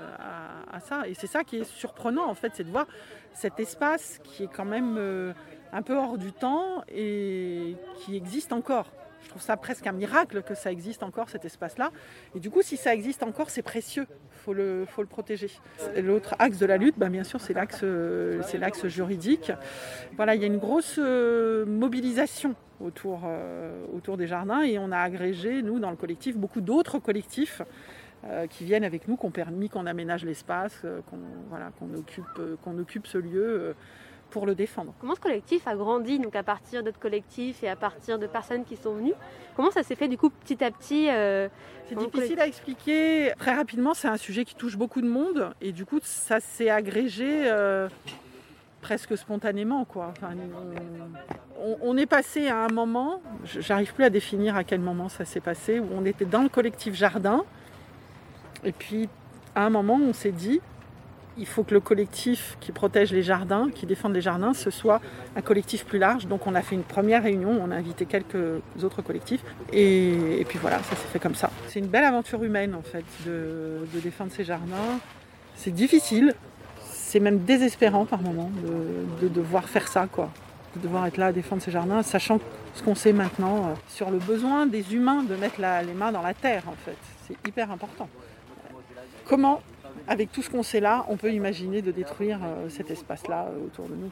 à, 0.70 0.78
ça. 0.78 1.08
Et 1.08 1.14
c'est 1.14 1.26
ça 1.26 1.42
qui 1.42 1.56
est 1.56 1.64
surprenant 1.64 2.28
en 2.28 2.34
fait, 2.34 2.52
c'est 2.54 2.64
de 2.64 2.70
voir 2.70 2.86
cet 3.32 3.58
espace 3.58 4.20
qui 4.22 4.44
est 4.44 4.52
quand 4.52 4.64
même 4.64 4.96
euh, 4.96 5.32
un 5.72 5.82
peu 5.82 5.96
hors 5.96 6.18
du 6.18 6.32
temps 6.32 6.84
et 6.88 7.76
qui 7.96 8.16
existe 8.16 8.52
encore. 8.52 8.92
Je 9.22 9.30
trouve 9.30 9.42
ça 9.42 9.56
presque 9.56 9.88
un 9.88 9.92
miracle 9.92 10.42
que 10.42 10.54
ça 10.54 10.70
existe 10.70 11.02
encore, 11.02 11.28
cet 11.30 11.44
espace-là. 11.44 11.90
Et 12.36 12.40
du 12.40 12.48
coup, 12.48 12.62
si 12.62 12.76
ça 12.76 12.94
existe 12.94 13.24
encore, 13.24 13.50
c'est 13.50 13.62
précieux. 13.62 14.06
Faut 14.46 14.54
le, 14.54 14.84
faut 14.86 15.02
le 15.02 15.08
protéger. 15.08 15.50
L'autre 16.00 16.36
axe 16.38 16.58
de 16.58 16.66
la 16.66 16.76
lutte, 16.76 16.94
bah, 16.96 17.08
bien 17.08 17.24
sûr, 17.24 17.40
c'est 17.40 17.52
l'axe, 17.52 17.84
c'est 18.42 18.58
l'axe 18.58 18.86
juridique. 18.86 19.50
Voilà, 20.14 20.36
il 20.36 20.40
y 20.40 20.44
a 20.44 20.46
une 20.46 20.58
grosse 20.58 21.00
euh, 21.02 21.66
mobilisation 21.66 22.54
autour, 22.78 23.22
euh, 23.24 23.84
autour 23.92 24.16
des 24.16 24.28
jardins 24.28 24.62
et 24.62 24.78
on 24.78 24.92
a 24.92 24.98
agrégé, 24.98 25.62
nous, 25.62 25.80
dans 25.80 25.90
le 25.90 25.96
collectif, 25.96 26.36
beaucoup 26.36 26.60
d'autres 26.60 27.00
collectifs 27.00 27.60
euh, 28.24 28.46
qui 28.46 28.64
viennent 28.64 28.84
avec 28.84 29.08
nous, 29.08 29.16
qui 29.16 29.26
ont 29.26 29.32
permis 29.32 29.68
qu'on 29.68 29.84
aménage 29.84 30.24
l'espace, 30.24 30.82
qu'on, 31.10 31.18
voilà, 31.50 31.72
qu'on, 31.80 31.92
occupe, 31.94 32.40
qu'on 32.62 32.78
occupe 32.78 33.08
ce 33.08 33.18
lieu 33.18 33.74
pour 34.30 34.46
le 34.46 34.54
défendre. 34.54 34.92
Comment 35.00 35.14
ce 35.14 35.20
collectif 35.20 35.66
a 35.66 35.74
grandi 35.74 36.18
donc 36.18 36.36
à 36.36 36.42
partir 36.42 36.82
d'autres 36.82 36.98
collectifs 36.98 37.62
et 37.62 37.68
à 37.68 37.76
partir 37.76 38.18
de 38.18 38.26
personnes 38.26 38.64
qui 38.64 38.76
sont 38.76 38.94
venues 38.94 39.14
Comment 39.56 39.70
ça 39.70 39.82
s'est 39.82 39.94
fait 39.94 40.08
du 40.08 40.18
coup 40.18 40.30
petit 40.30 40.62
à 40.62 40.70
petit 40.70 41.08
euh, 41.08 41.48
C'est 41.88 41.96
difficile 41.96 42.40
à 42.40 42.46
expliquer. 42.46 43.32
Très 43.38 43.54
rapidement, 43.54 43.94
c'est 43.94 44.08
un 44.08 44.16
sujet 44.16 44.44
qui 44.44 44.54
touche 44.54 44.76
beaucoup 44.76 45.00
de 45.00 45.08
monde 45.08 45.52
et 45.60 45.72
du 45.72 45.84
coup 45.84 46.00
ça 46.02 46.40
s'est 46.40 46.70
agrégé 46.70 47.44
euh, 47.46 47.88
presque 48.80 49.16
spontanément. 49.16 49.84
Quoi. 49.84 50.12
on, 51.82 51.96
est 51.96 52.06
passé 52.06 52.48
à 52.48 52.64
un 52.64 52.68
moment, 52.68 53.20
j'arrive 53.44 53.94
plus 53.94 54.04
à 54.04 54.10
définir 54.10 54.56
à 54.56 54.64
quel 54.64 54.80
moment 54.80 55.08
ça 55.08 55.24
s'est 55.24 55.40
passé, 55.40 55.80
où 55.80 55.86
on 55.92 56.04
était 56.04 56.24
dans 56.24 56.42
le 56.42 56.48
collectif 56.48 56.94
jardin 56.94 57.44
et 58.64 58.72
puis 58.72 59.08
à 59.54 59.64
un 59.64 59.70
moment 59.70 59.98
on 60.02 60.12
s'est 60.12 60.32
dit 60.32 60.60
il 61.38 61.46
faut 61.46 61.64
que 61.64 61.74
le 61.74 61.80
collectif 61.80 62.56
qui 62.60 62.72
protège 62.72 63.12
les 63.12 63.22
jardins, 63.22 63.68
qui 63.74 63.86
défend 63.86 64.08
les 64.08 64.20
jardins, 64.20 64.54
ce 64.54 64.70
soit 64.70 65.00
un 65.36 65.42
collectif 65.42 65.84
plus 65.84 65.98
large. 65.98 66.26
Donc 66.26 66.46
on 66.46 66.54
a 66.54 66.62
fait 66.62 66.74
une 66.74 66.82
première 66.82 67.22
réunion, 67.22 67.58
on 67.62 67.70
a 67.70 67.76
invité 67.76 68.06
quelques 68.06 68.62
autres 68.82 69.02
collectifs. 69.02 69.42
Et, 69.72 70.44
puis 70.48 70.58
voilà, 70.58 70.78
ça 70.78 70.96
s'est 70.96 71.08
fait 71.12 71.18
comme 71.18 71.34
ça. 71.34 71.50
C'est 71.68 71.80
une 71.80 71.86
belle 71.86 72.04
aventure 72.04 72.42
humaine 72.42 72.74
en 72.74 72.82
fait 72.82 73.04
de, 73.26 73.86
défendre 74.02 74.32
ces 74.32 74.44
jardins. 74.44 74.98
C'est 75.56 75.72
difficile, 75.72 76.34
c'est 76.90 77.20
même 77.20 77.40
désespérant 77.40 78.04
par 78.04 78.20
moments 78.20 78.50
de, 79.20 79.28
devoir 79.28 79.68
faire 79.68 79.88
ça, 79.88 80.06
quoi. 80.10 80.30
De 80.76 80.80
devoir 80.82 81.06
être 81.06 81.16
là 81.16 81.26
à 81.26 81.32
défendre 81.32 81.62
ces 81.62 81.70
jardins, 81.70 82.02
sachant 82.02 82.38
ce 82.74 82.82
qu'on 82.82 82.94
sait 82.94 83.14
maintenant 83.14 83.56
euh, 83.56 83.74
sur 83.88 84.10
le 84.10 84.18
besoin 84.18 84.66
des 84.66 84.94
humains 84.94 85.22
de 85.22 85.34
mettre 85.34 85.58
les 85.58 85.94
mains 85.94 86.12
dans 86.12 86.20
la 86.20 86.34
terre 86.34 86.64
en 86.66 86.74
fait. 86.84 86.96
C'est 87.26 87.48
hyper 87.48 87.70
important. 87.70 88.08
Comment 89.24 89.62
avec 90.08 90.32
tout 90.32 90.42
ce 90.42 90.50
qu'on 90.50 90.62
sait 90.62 90.80
là, 90.80 91.04
on 91.08 91.16
peut 91.16 91.32
imaginer 91.32 91.82
de 91.82 91.90
détruire 91.90 92.38
euh, 92.42 92.68
cet 92.68 92.90
espace-là 92.90 93.46
euh, 93.46 93.66
autour 93.66 93.86
de 93.88 93.94
nous. 93.94 94.10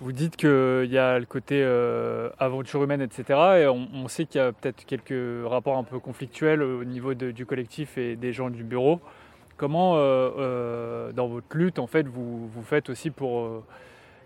Vous 0.00 0.12
dites 0.12 0.36
qu'il 0.36 0.90
y 0.90 0.98
a 0.98 1.18
le 1.18 1.26
côté 1.26 1.62
euh, 1.62 2.30
aventure 2.38 2.82
humaine, 2.82 3.02
etc. 3.02 3.38
Et 3.60 3.66
on, 3.66 4.08
sait 4.08 4.24
qu'il 4.24 4.40
y 4.40 4.44
a 4.44 4.52
peut-être 4.52 4.86
quelques 4.86 5.46
rapports 5.46 5.76
un 5.76 5.84
peu 5.84 5.98
conflictuels 5.98 6.62
au 6.62 6.84
niveau 6.84 7.12
du 7.12 7.44
collectif 7.44 7.98
et 7.98 8.16
des 8.16 8.32
gens 8.32 8.48
du 8.48 8.64
bureau. 8.64 9.00
Comment, 9.58 9.96
dans 9.96 11.28
votre 11.28 11.54
lutte, 11.54 11.78
en 11.78 11.86
fait, 11.86 12.08
vous, 12.08 12.48
vous 12.48 12.62
faites 12.62 12.88
aussi 12.88 13.10
pour 13.10 13.62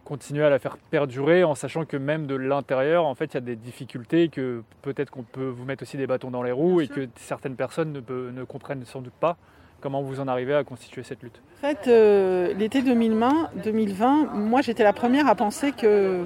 continuer 0.04 0.45
à 0.45 0.50
la 0.50 0.61
faire 0.61 0.76
perdurer 0.76 1.43
en 1.43 1.57
sachant 1.57 1.85
que 1.85 1.97
même 1.97 2.28
de 2.28 2.37
l'intérieur, 2.37 3.04
en 3.04 3.16
fait, 3.16 3.33
il 3.33 3.35
y 3.35 3.38
a 3.38 3.40
des 3.40 3.57
difficultés, 3.57 4.28
que 4.28 4.62
peut-être 4.83 5.11
qu'on 5.11 5.25
peut 5.25 5.49
vous 5.49 5.64
mettre 5.64 5.83
aussi 5.83 5.97
des 5.97 6.07
bâtons 6.07 6.31
dans 6.31 6.45
les 6.45 6.52
roues 6.52 6.83
et 6.83 6.87
que 6.88 7.09
certaines 7.16 7.57
personnes 7.57 7.93
ne, 7.93 8.31
ne 8.31 8.45
comprennent 8.45 8.85
sans 8.85 9.00
doute 9.00 9.14
pas. 9.14 9.37
Comment 9.85 10.00
vous 10.00 10.19
en 10.19 10.29
arrivez 10.29 10.55
à 10.55 10.64
constituer 10.64 11.03
cette 11.03 11.23
lutte 11.23 11.43
En 11.59 11.69
fait, 11.69 11.88
euh, 11.88 12.55
l'été 12.55 12.81
2020, 12.81 13.50
2020, 13.64 14.31
moi 14.33 14.62
j'étais 14.62 14.83
la 14.83 14.95
première 14.95 15.29
à 15.29 15.35
penser 15.35 15.73
que 15.73 16.25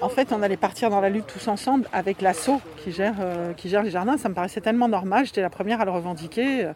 en 0.00 0.08
fait, 0.08 0.32
on 0.32 0.42
allait 0.42 0.56
partir 0.56 0.90
dans 0.90 1.00
la 1.00 1.08
lutte 1.08 1.28
tous 1.28 1.46
ensemble 1.46 1.86
avec 1.92 2.20
l'assaut 2.20 2.60
qui 2.78 2.90
gère, 2.90 3.14
euh, 3.20 3.52
les 3.62 3.90
jardins. 3.90 4.16
Ça 4.16 4.28
me 4.28 4.34
paraissait 4.34 4.60
tellement 4.60 4.88
normal, 4.88 5.24
j'étais 5.24 5.40
la 5.40 5.50
première 5.50 5.80
à 5.80 5.84
le 5.84 5.92
revendiquer. 5.92 6.72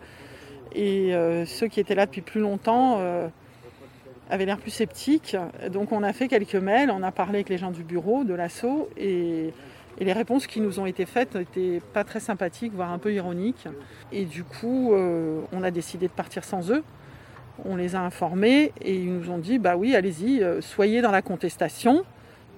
Et 0.73 1.17
euh, 1.17 1.47
ceux 1.47 1.67
qui 1.67 1.81
étaient 1.81 1.97
là 1.97 2.07
depuis 2.07 2.21
plus 2.21 2.41
longtemps 2.41 3.01
avaient 4.31 4.47
l'air 4.47 4.59
plus 4.59 4.71
sceptiques. 4.71 5.37
Donc 5.73 5.91
on 5.91 6.05
a 6.05 6.13
fait 6.13 6.29
quelques 6.29 6.55
mails, 6.55 6.93
on 6.93 7.03
a 7.03 7.11
parlé 7.11 7.39
avec 7.39 7.49
les 7.49 7.59
gens 7.59 7.73
du 7.73 7.83
bureau 7.83 8.23
de 8.23 8.35
l'assaut. 8.35 8.89
Et 8.97 9.53
et 9.99 10.05
les 10.05 10.13
réponses 10.13 10.47
qui 10.47 10.61
nous 10.61 10.81
ont 10.81 10.87
été 10.87 11.07
faites 11.07 11.35
n'étaient 11.35 11.81
pas 11.93 12.05
très 12.05 12.21
sympathiques, 12.21 12.73
voire 12.75 12.91
un 12.91 12.99
peu 12.99 13.13
ironiques. 13.13 13.69
Et 14.11 14.25
du 14.25 14.45
coup, 14.45 14.95
euh, 14.95 15.41
on 15.53 15.63
a 15.63 15.71
décidé 15.71 16.09
de 16.09 16.13
partir 16.13 16.45
sans 16.45 16.71
eux. 16.71 16.83
On 17.65 17.77
les 17.77 17.95
a 17.95 18.01
informés 18.01 18.73
et 18.81 18.95
ils 18.95 19.13
nous 19.13 19.31
ont 19.31 19.39
dit 19.39 19.59
bah 19.59 19.77
oui, 19.77 19.95
allez-y, 19.95 20.43
euh, 20.43 20.61
soyez 20.61 21.03
dans 21.03 21.11
la 21.11 21.23
contestation, 21.23 22.05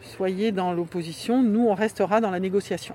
soyez 0.01 0.53
dans 0.53 0.73
l'opposition, 0.73 1.43
nous 1.43 1.67
on 1.67 1.75
restera 1.75 2.21
dans 2.21 2.31
la 2.31 2.41
négociation. 2.41 2.95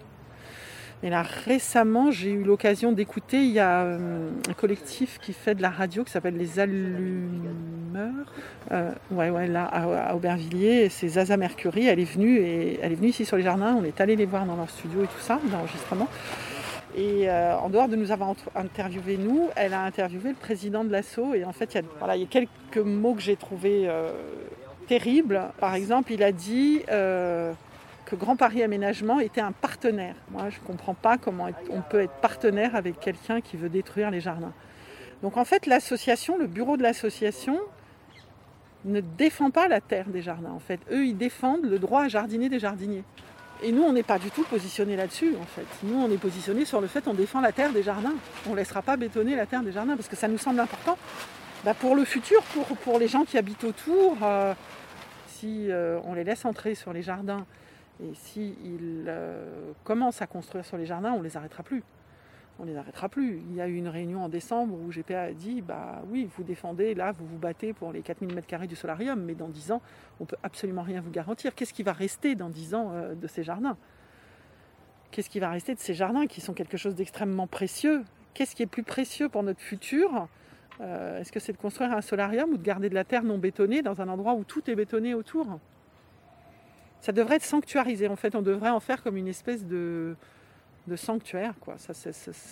Et 1.02 1.10
là, 1.10 1.22
récemment, 1.22 2.12
j'ai 2.12 2.32
eu 2.32 2.44
l'occasion 2.44 2.92
d'écouter, 2.92 3.38
il 3.38 3.52
y 3.52 3.60
a 3.60 3.84
euh, 3.84 4.30
un 4.50 4.54
collectif 4.54 5.18
qui 5.22 5.32
fait 5.32 5.56
de 5.56 5.62
la 5.62 5.70
radio 5.70 6.04
qui 6.04 6.12
s'appelle 6.12 6.36
Les 6.36 6.60
Allumeurs. 6.60 8.26
Euh, 8.72 8.92
ouais, 9.12 9.30
ouais, 9.30 9.48
là, 9.48 9.64
à, 9.64 10.14
Aubervilliers. 10.16 10.90
C'est 10.90 11.08
Zaza 11.08 11.38
Mercury. 11.38 11.88
Elle 11.88 12.02
est 12.02 12.12
venue 12.12 12.38
et 12.40 12.80
elle 12.82 12.92
est 12.92 12.96
venue 12.96 13.10
ici 13.10 13.24
sur 13.24 13.38
les 13.38 13.44
jardins. 13.44 13.78
On 13.80 13.86
est 13.86 14.02
allé 14.02 14.18
les 14.18 14.26
voir 14.26 14.46
dans 14.46 14.58
leur 14.58 14.70
studio 14.70 15.04
et 15.04 15.08
tout 15.08 15.22
ça, 15.22 15.40
d'enregistrement. 15.50 16.10
Et 16.98 17.30
euh, 17.30 17.56
en 17.56 17.70
dehors 17.70 17.88
de 17.88 17.96
nous 17.96 18.12
avoir 18.12 18.34
interviewé 18.56 19.18
nous, 19.18 19.48
elle 19.56 19.74
a 19.74 19.84
interviewé 19.84 20.32
le 20.32 20.36
président 20.36 20.84
de 20.84 20.92
l'assaut. 20.92 21.34
Et 21.34 21.46
en 21.46 21.54
fait, 21.54 21.76
il 21.76 21.78
y 21.78 21.80
a, 21.80 21.84
voilà, 22.00 22.18
il 22.18 22.24
y 22.24 22.26
a 22.26 22.28
quelques 22.28 22.86
mots 22.86 23.14
que 23.14 23.22
j'ai 23.22 23.38
trouvés 23.38 23.90
terribles. 24.88 25.44
Par 25.62 25.76
exemple, 25.76 26.12
il 26.12 26.24
a 26.24 26.34
dit 26.34 26.82
que 28.10 28.16
Grand 28.16 28.36
Paris 28.36 28.64
Aménagement 28.64 29.20
était 29.20 29.42
un 29.42 29.52
partenaire. 29.52 30.16
Moi, 30.32 30.50
je 30.50 30.60
ne 30.60 30.66
comprends 30.66 30.96
pas 30.96 31.18
comment 31.18 31.50
on 31.70 31.82
peut 31.82 32.02
être 32.02 32.14
partenaire 32.22 32.76
avec 32.76 33.00
quelqu'un 33.00 33.40
qui 33.40 33.56
veut 33.56 33.70
détruire 33.70 34.10
les 34.10 34.20
jardins. 34.20 34.54
Donc 35.22 35.38
en 35.38 35.46
fait, 35.46 35.68
l'association, 35.68 36.38
le 36.38 36.48
bureau 36.48 36.76
de 36.76 36.84
l'association, 36.84 37.60
ne 38.86 39.02
défend 39.02 39.52
pas 39.52 39.68
la 39.68 39.82
terre 39.82 40.08
des 40.08 40.22
jardins. 40.22 40.52
En 40.52 40.60
fait, 40.60 40.80
eux, 40.92 41.06
ils 41.06 41.18
défendent 41.18 41.66
le 41.66 41.78
droit 41.78 42.04
à 42.04 42.08
jardiner 42.08 42.50
des 42.50 42.60
jardiniers. 42.60 43.04
Et 43.62 43.74
nous, 43.74 43.84
on 43.84 43.92
n'est 43.92 44.04
pas 44.04 44.18
du 44.18 44.32
tout 44.32 44.44
positionné 44.44 44.96
là-dessus, 44.96 45.36
en 45.40 45.46
fait. 45.46 45.66
Nous, 45.84 46.00
on 46.00 46.10
est 46.10 46.18
positionné 46.18 46.64
sur 46.64 46.80
le 46.80 46.88
fait 46.88 47.04
qu'on 47.04 47.14
défend 47.14 47.42
la 47.42 47.52
terre 47.52 47.74
des 47.74 47.84
jardins. 47.84 48.14
On 48.48 48.52
ne 48.52 48.56
laissera 48.56 48.82
pas 48.82 48.96
bétonner 48.96 49.36
la 49.36 49.46
terre 49.46 49.62
des 49.62 49.74
jardins 49.74 49.98
parce 49.98 50.08
que 50.08 50.16
ça 50.16 50.30
nous 50.30 50.38
semble 50.38 50.62
important. 50.62 50.98
Bah, 51.66 51.74
pour 51.74 51.94
le 51.94 52.06
futur, 52.06 52.42
pour, 52.54 52.66
pour 52.66 53.00
les 53.00 53.10
gens 53.10 53.26
qui 53.26 53.38
habitent 53.38 53.66
autour, 53.66 54.16
euh, 54.24 54.54
si 55.28 55.70
euh, 55.70 56.00
on 56.06 56.14
les 56.14 56.24
laisse 56.24 56.46
entrer 56.46 56.74
sur 56.74 56.94
les 56.94 57.02
jardins 57.02 57.46
et 58.02 58.14
s'ils 58.14 59.06
euh, 59.08 59.72
commencent 59.84 60.22
à 60.22 60.28
construire 60.28 60.66
sur 60.66 60.78
les 60.78 60.86
jardins, 60.86 61.12
on 61.12 61.20
ne 61.20 61.24
les 61.24 61.36
arrêtera 61.38 61.64
plus. 61.64 61.84
On 62.62 62.66
les 62.66 62.76
arrêtera 62.76 63.08
plus. 63.08 63.42
Il 63.50 63.56
y 63.56 63.62
a 63.62 63.68
eu 63.68 63.76
une 63.76 63.88
réunion 63.88 64.24
en 64.24 64.30
décembre 64.30 64.76
où 64.76 64.90
GPA 64.90 65.22
a 65.22 65.32
dit 65.32 65.62
bah 65.62 66.02
oui, 66.10 66.30
vous 66.36 66.44
défendez, 66.44 66.94
là, 66.94 67.12
vous 67.12 67.26
vous 67.26 67.38
battez 67.38 67.74
pour 67.74 67.92
les 67.94 68.02
4000 68.02 68.36
m2 68.38 68.68
du 68.68 68.76
solarium, 68.76 69.22
mais 69.22 69.34
dans 69.34 69.48
10 69.48 69.72
ans, 69.72 69.82
on 70.20 70.24
ne 70.24 70.28
peut 70.28 70.38
absolument 70.44 70.82
rien 70.82 71.02
vous 71.02 71.12
garantir. 71.12 71.56
Qu'est-ce 71.56 71.74
qui 71.74 71.84
va 71.84 71.94
rester 71.94 72.36
dans 72.36 72.50
10 72.50 72.76
ans 72.76 72.92
euh, 72.94 73.16
de 73.16 73.28
ces 73.28 73.44
jardins? 73.44 73.78
Qu'est-ce 75.12 75.30
qui 75.30 75.40
va 75.40 75.50
rester 75.50 75.74
de 75.74 75.80
ces 75.80 75.94
jardins 75.94 76.28
qui 76.28 76.42
sont 76.42 76.54
quelque 76.54 76.78
chose 76.78 76.96
d'extrêmement 76.96 77.48
précieux? 77.48 78.04
Qu'est-ce 78.34 78.56
qui 78.56 78.64
est 78.64 78.68
plus 78.68 78.84
précieux 78.84 79.28
pour 79.28 79.44
notre 79.44 79.62
futur? 79.62 80.28
Euh, 80.82 81.20
Est-ce 81.20 81.32
que 81.32 81.40
c'est 81.40 81.52
de 81.52 81.58
construire 81.58 81.92
un 81.92 82.02
solarium 82.02 82.52
ou 82.52 82.58
de 82.58 82.64
garder 82.64 82.90
de 82.90 82.96
la 82.96 83.04
terre 83.04 83.24
non 83.24 83.38
bétonnée 83.38 83.82
dans 83.82 84.02
un 84.02 84.08
endroit 84.08 84.34
où 84.34 84.44
tout 84.44 84.70
est 84.70 84.76
bétonné 84.76 85.14
autour? 85.14 85.60
Ça 87.02 87.12
devrait 87.12 87.38
être 87.38 87.44
sanctuarisé. 87.44 88.08
En 88.08 88.16
fait, 88.16 88.36
on 88.36 88.42
devrait 88.42 88.70
en 88.70 88.80
faire 88.80 89.02
comme 89.04 89.18
une 89.18 89.28
espèce 89.28 89.66
de, 89.66 90.16
sanctuaire. 90.96 91.54
Quoi. 91.62 91.76
Ça 91.78 91.94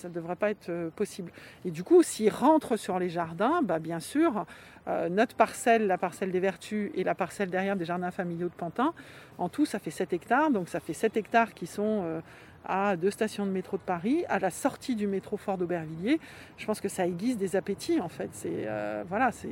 ne 0.07 0.13
devrait 0.13 0.35
pas 0.35 0.51
être 0.51 0.69
euh, 0.69 0.89
possible. 0.91 1.31
Et 1.65 1.71
du 1.71 1.83
coup, 1.83 2.03
s'ils 2.03 2.29
rentrent 2.29 2.77
sur 2.77 2.99
les 2.99 3.09
jardins, 3.09 3.61
bah, 3.63 3.79
bien 3.79 3.99
sûr, 3.99 4.45
euh, 4.87 5.09
notre 5.09 5.35
parcelle, 5.35 5.87
la 5.87 5.97
parcelle 5.97 6.31
des 6.31 6.39
Vertus 6.39 6.91
et 6.93 7.03
la 7.03 7.15
parcelle 7.15 7.49
derrière 7.49 7.75
des 7.75 7.85
jardins 7.85 8.11
familiaux 8.11 8.49
de 8.49 8.53
Pantin, 8.53 8.93
en 9.39 9.49
tout, 9.49 9.65
ça 9.65 9.79
fait 9.79 9.89
7 9.89 10.13
hectares. 10.13 10.51
Donc 10.51 10.69
ça 10.69 10.79
fait 10.79 10.93
7 10.93 11.17
hectares 11.17 11.55
qui 11.55 11.65
sont 11.65 12.03
euh, 12.03 12.21
à 12.63 12.95
deux 12.95 13.09
stations 13.09 13.47
de 13.47 13.51
métro 13.51 13.77
de 13.77 13.81
Paris, 13.81 14.23
à 14.29 14.37
la 14.37 14.51
sortie 14.51 14.95
du 14.95 15.07
métro 15.07 15.37
Fort 15.37 15.57
d'Aubervilliers. 15.57 16.19
Je 16.57 16.65
pense 16.67 16.79
que 16.79 16.89
ça 16.89 17.07
aiguise 17.07 17.37
des 17.37 17.55
appétits, 17.55 17.99
en 18.01 18.09
fait. 18.09 18.29
C'est, 18.33 18.67
voilà, 19.09 19.31
c'est 19.31 19.49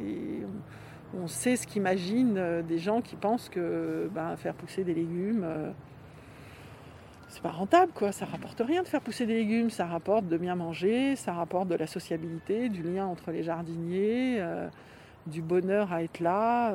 on 1.22 1.27
sait 1.27 1.55
ce 1.55 1.67
qu'imaginent 1.67 2.38
euh, 2.38 2.62
des 2.62 2.77
gens 2.77 3.01
qui 3.01 3.15
pensent 3.15 3.50
que 3.50 4.10
ben, 4.13 4.36
faire 4.38 4.53
pousser 4.53 4.84
des 4.84 4.93
légumes, 4.93 5.43
euh, 5.43 5.72
c'est 7.29 7.41
pas 7.41 7.51
rentable, 7.51 7.91
quoi. 7.93 8.12
Ça 8.12 8.25
rapporte 8.25 8.62
rien 8.65 8.84
de 8.84 8.88
faire 8.88 9.01
pousser 9.01 9.25
des 9.25 9.34
légumes. 9.34 9.69
Ça 9.69 9.86
rapporte 9.86 10.27
de 10.27 10.38
bien 10.38 10.55
manger, 10.55 11.15
ça 11.15 11.34
rapporte 11.34 11.67
de 11.67 11.75
la 11.75 11.88
sociabilité, 11.88 12.69
du 12.69 12.81
lien 12.84 13.05
entre 13.05 13.31
les 13.31 13.43
jardiniers, 13.43 14.38
euh, 14.39 14.67
du 15.27 15.41
bonheur 15.41 15.91
à 15.91 16.03
être 16.03 16.19
là. 16.19 16.72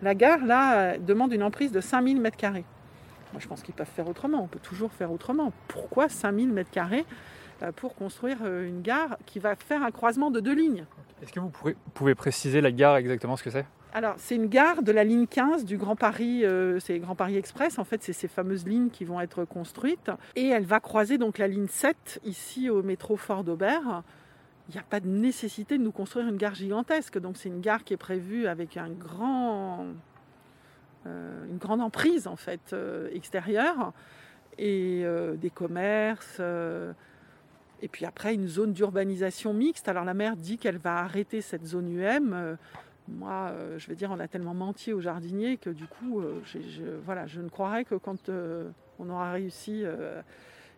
La 0.00 0.14
gare, 0.14 0.44
là, 0.44 0.96
demande 0.96 1.32
une 1.32 1.42
emprise 1.42 1.72
de 1.72 1.80
5000 1.80 2.20
m2. 2.20 2.52
Moi, 2.52 2.62
je 3.38 3.48
pense 3.48 3.62
qu'ils 3.62 3.74
peuvent 3.74 3.86
faire 3.86 4.08
autrement. 4.08 4.42
On 4.42 4.46
peut 4.46 4.60
toujours 4.60 4.92
faire 4.92 5.12
autrement. 5.12 5.52
Pourquoi 5.68 6.08
5000 6.08 6.52
m2 6.54 7.04
pour 7.76 7.94
construire 7.94 8.46
une 8.46 8.80
gare 8.80 9.18
qui 9.26 9.38
va 9.38 9.54
faire 9.56 9.82
un 9.82 9.90
croisement 9.90 10.30
de 10.30 10.40
deux 10.40 10.54
lignes? 10.54 10.86
Est-ce 11.22 11.32
que 11.32 11.40
vous 11.40 11.52
pouvez, 11.94 12.14
préciser 12.14 12.60
la 12.60 12.72
gare 12.72 12.96
exactement 12.96 13.36
ce 13.36 13.44
que 13.44 13.50
c'est? 13.50 13.64
Alors, 13.94 14.14
c'est 14.16 14.34
une 14.34 14.46
gare 14.46 14.82
de 14.82 14.90
la 14.90 15.04
ligne 15.04 15.26
15 15.26 15.64
du 15.64 15.76
Grand 15.76 15.94
Paris, 15.94 16.44
euh, 16.44 16.80
c'est 16.80 16.98
Grand 16.98 17.14
Paris 17.14 17.36
Express. 17.36 17.78
En 17.78 17.84
fait, 17.84 18.02
c'est 18.02 18.12
ces 18.12 18.26
fameuses 18.26 18.66
lignes 18.66 18.88
qui 18.88 19.04
vont 19.04 19.20
être 19.20 19.44
construites. 19.44 20.10
Et 20.34 20.48
elle 20.48 20.64
va 20.64 20.80
croiser 20.80 21.18
donc 21.18 21.38
la 21.38 21.46
ligne 21.46 21.68
7 21.68 22.20
ici 22.24 22.70
au 22.70 22.82
métro 22.82 23.16
Fort 23.16 23.44
d'Aubert. 23.44 24.02
Il 24.68 24.74
n'y 24.74 24.80
a 24.80 24.84
pas 24.88 24.98
de 24.98 25.08
nécessité 25.08 25.78
de 25.78 25.82
nous 25.82 25.92
construire 25.92 26.26
une 26.26 26.38
gare 26.38 26.54
gigantesque. 26.54 27.18
Donc, 27.18 27.36
c'est 27.36 27.50
une 27.50 27.60
gare 27.60 27.84
qui 27.84 27.94
est 27.94 27.98
prévue 27.98 28.46
avec 28.46 28.76
un 28.76 28.88
grand, 28.88 29.86
euh, 31.06 31.44
une 31.48 31.58
grande 31.58 31.82
emprise 31.82 32.26
en 32.26 32.36
fait 32.36 32.72
euh, 32.72 33.08
extérieure 33.12 33.92
et 34.58 35.04
des 35.36 35.50
commerces 35.50 36.40
et 37.82 37.88
puis 37.88 38.06
après, 38.06 38.34
une 38.34 38.46
zone 38.46 38.72
d'urbanisation 38.72 39.52
mixte. 39.52 39.88
Alors 39.88 40.04
la 40.04 40.14
maire 40.14 40.36
dit 40.36 40.56
qu'elle 40.56 40.78
va 40.78 40.98
arrêter 40.98 41.40
cette 41.40 41.66
zone 41.66 42.00
UM. 42.00 42.56
Moi, 43.08 43.50
euh, 43.50 43.78
je 43.78 43.88
vais 43.88 43.96
dire, 43.96 44.10
on 44.12 44.20
a 44.20 44.28
tellement 44.28 44.54
menti 44.54 44.92
aux 44.92 45.00
jardiniers 45.00 45.56
que 45.56 45.70
du 45.70 45.86
coup, 45.86 46.20
euh, 46.20 46.40
je, 46.44 46.58
je 47.26 47.40
ne 47.40 47.48
croirais 47.48 47.84
que 47.84 47.96
quand 47.96 48.30
on 48.98 49.10
aura 49.10 49.32
réussi 49.32 49.84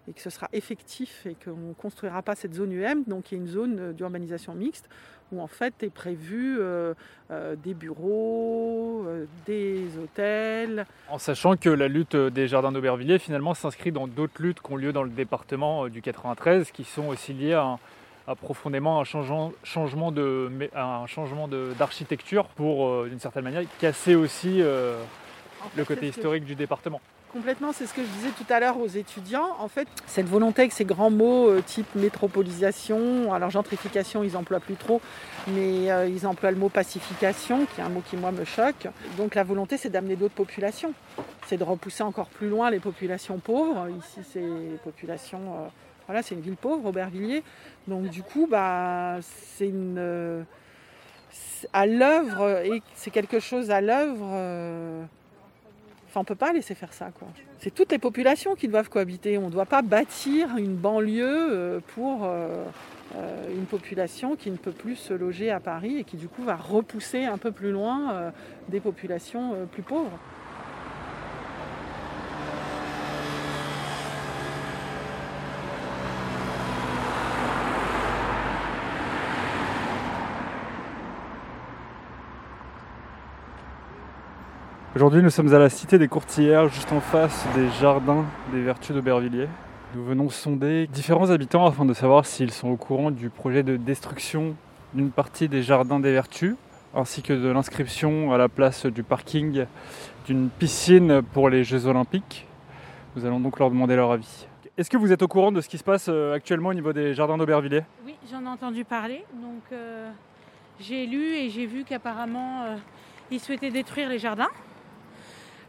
et 0.08 0.12
que 0.12 0.20
ce 0.20 0.30
sera 0.30 0.49
effectif 0.52 1.26
et 1.26 1.34
qu'on 1.34 1.68
ne 1.68 1.75
construira 1.75 2.23
pas 2.23 2.34
cette 2.34 2.54
zone 2.54 2.73
UM, 2.73 3.04
donc 3.04 3.30
il 3.30 3.34
y 3.34 3.38
a 3.38 3.40
une 3.40 3.49
zone 3.49 3.92
d'urbanisation 3.92 4.54
mixte, 4.54 4.88
où 5.33 5.40
en 5.40 5.47
fait 5.47 5.83
est 5.83 5.90
prévu 5.90 6.59
euh, 6.59 6.95
euh, 7.31 7.57
des 7.57 7.75
bureaux, 7.75 9.04
euh, 9.07 9.26
des 9.47 9.85
hôtels. 10.02 10.87
En 11.09 11.19
sachant 11.19 11.57
que 11.57 11.69
la 11.69 11.88
lutte 11.88 12.16
des 12.16 12.49
jardins 12.49 12.73
d'Aubervilliers 12.73 13.19
finalement 13.19 13.54
s'inscrit 13.54 13.93
dans 13.93 14.07
d'autres 14.07 14.43
luttes 14.43 14.61
qui 14.61 14.73
ont 14.73 14.76
lieu 14.76 14.93
dans 14.93 15.02
le 15.02 15.11
département 15.11 15.88
du 15.88 16.02
93, 16.02 16.71
qui 16.71 16.85
sont 16.85 17.09
aussi 17.09 17.33
liées 17.33 17.54
à, 17.54 17.78
profondément 18.37 19.00
un 19.00 19.04
changement, 19.04 19.52
changement 19.62 20.11
de, 20.11 20.50
un 20.75 21.07
changement 21.07 21.49
d'architecture 21.49 22.47
pour, 22.47 23.04
d'une 23.04 23.21
certaine 23.21 23.45
manière, 23.45 23.62
casser 23.78 24.14
aussi 24.14 24.61
le 24.61 25.85
côté 25.85 26.09
historique 26.09 26.45
du 26.45 26.54
département. 26.54 27.02
Complètement, 27.35 27.73
c'est 27.73 27.87
ce 27.87 27.95
que 27.95 28.00
je 28.00 28.07
disais 28.07 28.31
tout 28.31 28.47
à 28.49 28.61
l'heure 28.61 28.79
aux 28.79 28.87
étudiants. 28.87 29.57
En 29.59 29.67
fait, 29.67 29.88
cette 30.07 30.29
volonté 30.29 30.62
avec 30.62 30.73
ces 30.73 30.85
grands 30.85 31.11
mots 31.11 31.49
euh, 31.49 31.62
type 31.67 31.93
métropolisation, 31.97 33.33
alors 33.33 33.50
gentrification, 33.50 34.23
ils 34.23 34.37
emploient 34.37 34.61
plus 34.61 34.76
trop, 34.76 35.00
mais 35.49 35.91
euh, 35.91 36.07
ils 36.07 36.29
emploient 36.29 36.53
le 36.53 36.57
mot 36.57 36.69
pacification, 36.69 37.67
qui 37.67 37.81
est 37.81 37.83
un 37.83 37.88
mot 37.88 38.05
qui 38.09 38.17
moi 38.17 38.31
me 38.31 38.45
choque. 38.45 38.87
Donc 39.17 39.35
la 39.35 39.43
volonté, 39.43 39.76
c'est 39.79 39.88
d'amener 39.88 40.14
d'autres 40.14 40.37
populations. 40.37 40.95
C'est 41.49 41.57
de 41.57 41.64
repousser 41.64 42.05
encore 42.05 42.29
plus 42.29 42.49
loin 42.49 42.71
les 42.71 42.79
populations 42.79 43.38
pauvres. 43.38 43.88
Ici, 43.99 44.21
c'est. 44.33 44.41
Euh, 44.41 45.67
voilà, 46.07 46.23
c'est 46.23 46.37
une 46.37 46.41
ville 46.41 46.55
pauvre, 46.55 46.87
Aubervilliers. 46.87 47.43
Donc 47.88 48.11
du 48.11 48.23
coup, 48.23 48.47
bah, 48.49 49.17
c'est 49.57 49.67
une 49.67 50.45
à 51.73 51.87
l'œuvre 51.87 52.64
et 52.64 52.81
c'est 52.95 53.11
quelque 53.11 53.41
chose 53.41 53.73
à 53.73 53.81
l'œuvre 53.81 55.09
on 56.21 56.23
ne 56.23 56.26
peut 56.26 56.35
pas 56.35 56.52
laisser 56.52 56.75
faire 56.75 56.92
ça. 56.92 57.11
C'est 57.59 57.73
toutes 57.73 57.92
les 57.92 57.99
populations 57.99 58.54
qui 58.54 58.68
doivent 58.68 58.88
cohabiter. 58.88 59.38
On 59.38 59.47
ne 59.47 59.50
doit 59.50 59.66
pas 59.66 59.83
bâtir 59.83 60.56
une 60.56 60.75
banlieue 60.75 61.49
euh, 61.50 61.80
pour 61.94 62.25
euh, 62.25 62.64
euh, 63.16 63.50
une 63.54 63.66
population 63.66 64.37
qui 64.37 64.50
ne 64.50 64.56
peut 64.56 64.73
plus 64.73 64.97
se 64.97 65.14
loger 65.14 65.50
à 65.50 65.61
Paris 65.61 65.99
et 65.99 66.04
qui 66.04 66.16
du 66.16 66.28
coup 66.28 66.42
va 66.42 66.56
repousser 66.56 67.25
un 67.25 67.38
peu 67.38 67.52
plus 67.52 67.71
loin 67.71 68.33
des 68.68 68.80
populations 68.80 69.66
plus 69.73 69.83
pauvres. 69.83 70.18
Aujourd'hui, 85.04 85.23
nous 85.23 85.28
sommes 85.28 85.52
à 85.52 85.58
la 85.58 85.68
Cité 85.68 85.99
des 85.99 86.08
Courtières, 86.08 86.70
juste 86.70 86.90
en 86.90 87.00
face 87.00 87.46
des 87.54 87.68
jardins 87.73 88.25
des 88.54 88.62
Vertus 88.62 88.96
d'Aubervilliers. 88.96 89.49
Nous 89.94 90.02
venons 90.02 90.30
sonder 90.30 90.87
différents 90.87 91.28
habitants 91.28 91.66
afin 91.66 91.84
de 91.84 91.92
savoir 91.92 92.25
s'ils 92.25 92.52
sont 92.52 92.68
au 92.68 92.76
courant 92.76 93.11
du 93.11 93.28
projet 93.28 93.62
de 93.62 93.76
destruction 93.76 94.56
d'une 94.94 95.11
partie 95.11 95.46
des 95.46 95.62
jardins 95.62 96.00
des 96.00 96.11
Vertus, 96.11 96.54
ainsi 96.94 97.20
que 97.20 97.34
de 97.34 97.49
l'inscription 97.49 98.32
à 98.32 98.38
la 98.38 98.49
place 98.49 98.87
du 98.87 99.02
parking 99.02 99.66
d'une 100.25 100.49
piscine 100.49 101.20
pour 101.20 101.50
les 101.50 101.64
Jeux 101.64 101.84
Olympiques. 101.84 102.46
Nous 103.14 103.26
allons 103.26 103.40
donc 103.40 103.58
leur 103.58 103.68
demander 103.68 103.96
leur 103.96 104.11
avis. 104.11 104.46
Est-ce 104.78 104.88
que 104.88 104.96
vous 104.96 105.12
êtes 105.12 105.20
au 105.20 105.28
courant 105.28 105.52
de 105.52 105.61
ce 105.61 105.68
qui 105.68 105.76
se 105.76 105.84
passe 105.84 106.06
euh, 106.08 106.32
actuellement 106.32 106.70
au 106.70 106.75
niveau 106.75 106.94
des 106.94 107.12
jardins 107.12 107.37
d'Aubervilliers? 107.37 107.84
Oui, 108.06 108.14
j'en 108.30 108.42
ai 108.42 108.49
entendu 108.49 108.87
parler. 108.87 109.23
Donc 109.34 109.64
euh, 109.70 110.11
j'ai 110.80 111.04
lu 111.04 111.34
et 111.34 111.50
j'ai 111.50 111.66
vu 111.66 111.84
qu'apparemment 111.84 112.62
euh, 112.62 112.76
ils 113.30 113.38
souhaitaient 113.40 113.70
détruire 113.70 114.08
les 114.08 114.18
jardins. 114.18 114.49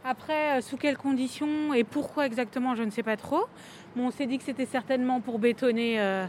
Après, 0.08 0.58
euh, 0.58 0.60
sous 0.60 0.76
quelles 0.76 0.96
conditions 0.96 1.74
et 1.74 1.82
pourquoi 1.82 2.26
exactement, 2.26 2.76
je 2.76 2.84
ne 2.84 2.90
sais 2.90 3.02
pas 3.02 3.16
trop. 3.16 3.46
Bon, 3.96 4.06
on 4.06 4.10
s'est 4.12 4.26
dit 4.26 4.38
que 4.38 4.44
c'était 4.44 4.66
certainement 4.66 5.20
pour 5.20 5.40
bétonner 5.40 6.00
euh, 6.00 6.26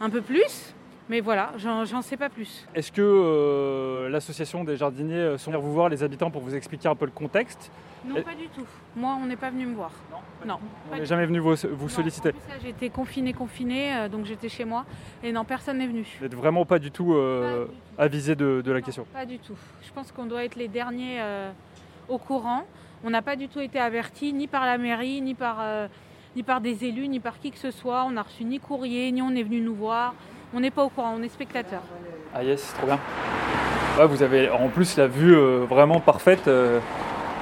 un 0.00 0.10
peu 0.10 0.20
plus. 0.20 0.74
Mais 1.08 1.20
voilà, 1.20 1.52
j'en 1.56 2.02
sais 2.02 2.16
pas 2.16 2.28
plus. 2.28 2.66
Est-ce 2.74 2.92
que 2.92 3.02
euh, 3.02 4.08
l'association 4.08 4.62
des 4.62 4.76
jardiniers 4.76 5.36
sont 5.38 5.50
venus 5.50 5.64
vous 5.64 5.72
voir, 5.72 5.88
les 5.88 6.04
habitants, 6.04 6.30
pour 6.30 6.40
vous 6.40 6.54
expliquer 6.54 6.88
un 6.88 6.94
peu 6.94 7.04
le 7.04 7.10
contexte? 7.10 7.72
Non, 8.04 8.22
pas 8.22 8.34
du 8.34 8.46
tout. 8.48 8.66
Moi, 8.96 9.16
on 9.20 9.26
n'est 9.26 9.36
pas 9.36 9.50
venu 9.50 9.66
me 9.66 9.74
voir. 9.74 9.90
Non. 10.46 10.58
On 10.90 10.96
n'est 10.96 11.04
jamais 11.06 11.26
venu 11.26 11.38
vous, 11.40 11.54
vous 11.72 11.88
solliciter 11.88 12.32
J'étais 12.62 12.90
confinée, 12.90 13.32
confinée, 13.32 13.94
euh, 13.94 14.08
donc 14.08 14.24
j'étais 14.24 14.48
chez 14.48 14.64
moi. 14.64 14.86
Et 15.22 15.32
non, 15.32 15.44
personne 15.44 15.78
n'est 15.78 15.88
venu. 15.88 16.06
Vous 16.18 16.24
n'êtes 16.24 16.34
vraiment 16.34 16.64
pas 16.64 16.78
du 16.78 16.92
tout, 16.92 17.12
euh, 17.14 17.66
avisé 17.98 18.34
de, 18.36 18.62
de 18.64 18.72
la 18.72 18.78
Non, 18.78 18.84
question 18.84 19.06
Pas 19.12 19.26
du 19.26 19.38
tout. 19.38 19.56
Je 19.82 19.92
pense 19.92 20.12
qu'on 20.12 20.26
doit 20.26 20.44
être 20.44 20.56
les 20.56 20.68
derniers 20.68 21.20
au 22.08 22.18
courant. 22.18 22.64
On 23.04 23.10
n'a 23.10 23.22
pas 23.22 23.36
du 23.36 23.48
tout 23.48 23.60
été 23.60 23.78
avertis, 23.78 24.32
ni 24.32 24.46
par 24.46 24.66
la 24.66 24.76
mairie, 24.78 25.20
ni 25.22 25.34
par, 25.34 25.56
euh, 25.60 25.86
ni 26.36 26.42
par 26.42 26.60
des 26.60 26.84
élus, 26.84 27.08
ni 27.08 27.18
par 27.20 27.38
qui 27.38 27.50
que 27.50 27.58
ce 27.58 27.70
soit. 27.70 28.04
On 28.06 28.10
n'a 28.10 28.22
reçu 28.22 28.44
ni 28.44 28.58
courrier, 28.60 29.10
ni 29.12 29.22
on 29.22 29.30
est 29.30 29.42
venu 29.42 29.60
nous 29.60 29.74
voir. 29.74 30.14
On 30.54 30.60
n'est 30.60 30.70
pas 30.70 30.84
au 30.84 30.88
courant, 30.90 31.14
on 31.18 31.22
est 31.22 31.28
spectateurs. 31.28 31.82
Ah 32.34 32.44
yes, 32.44 32.74
trop 32.76 32.86
bien. 32.86 32.98
Ouais, 33.98 34.06
vous 34.06 34.22
avez 34.22 34.50
en 34.50 34.68
plus 34.68 34.96
la 34.96 35.06
vue 35.06 35.34
euh, 35.34 35.64
vraiment 35.68 36.00
parfaite 36.00 36.46
euh, 36.48 36.78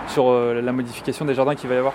sur 0.09 0.29
euh, 0.31 0.61
la 0.63 0.73
modification 0.73 1.25
des 1.25 1.35
jardins 1.35 1.55
qu'il 1.55 1.69
va 1.69 1.75
y 1.75 1.79
avoir. 1.79 1.93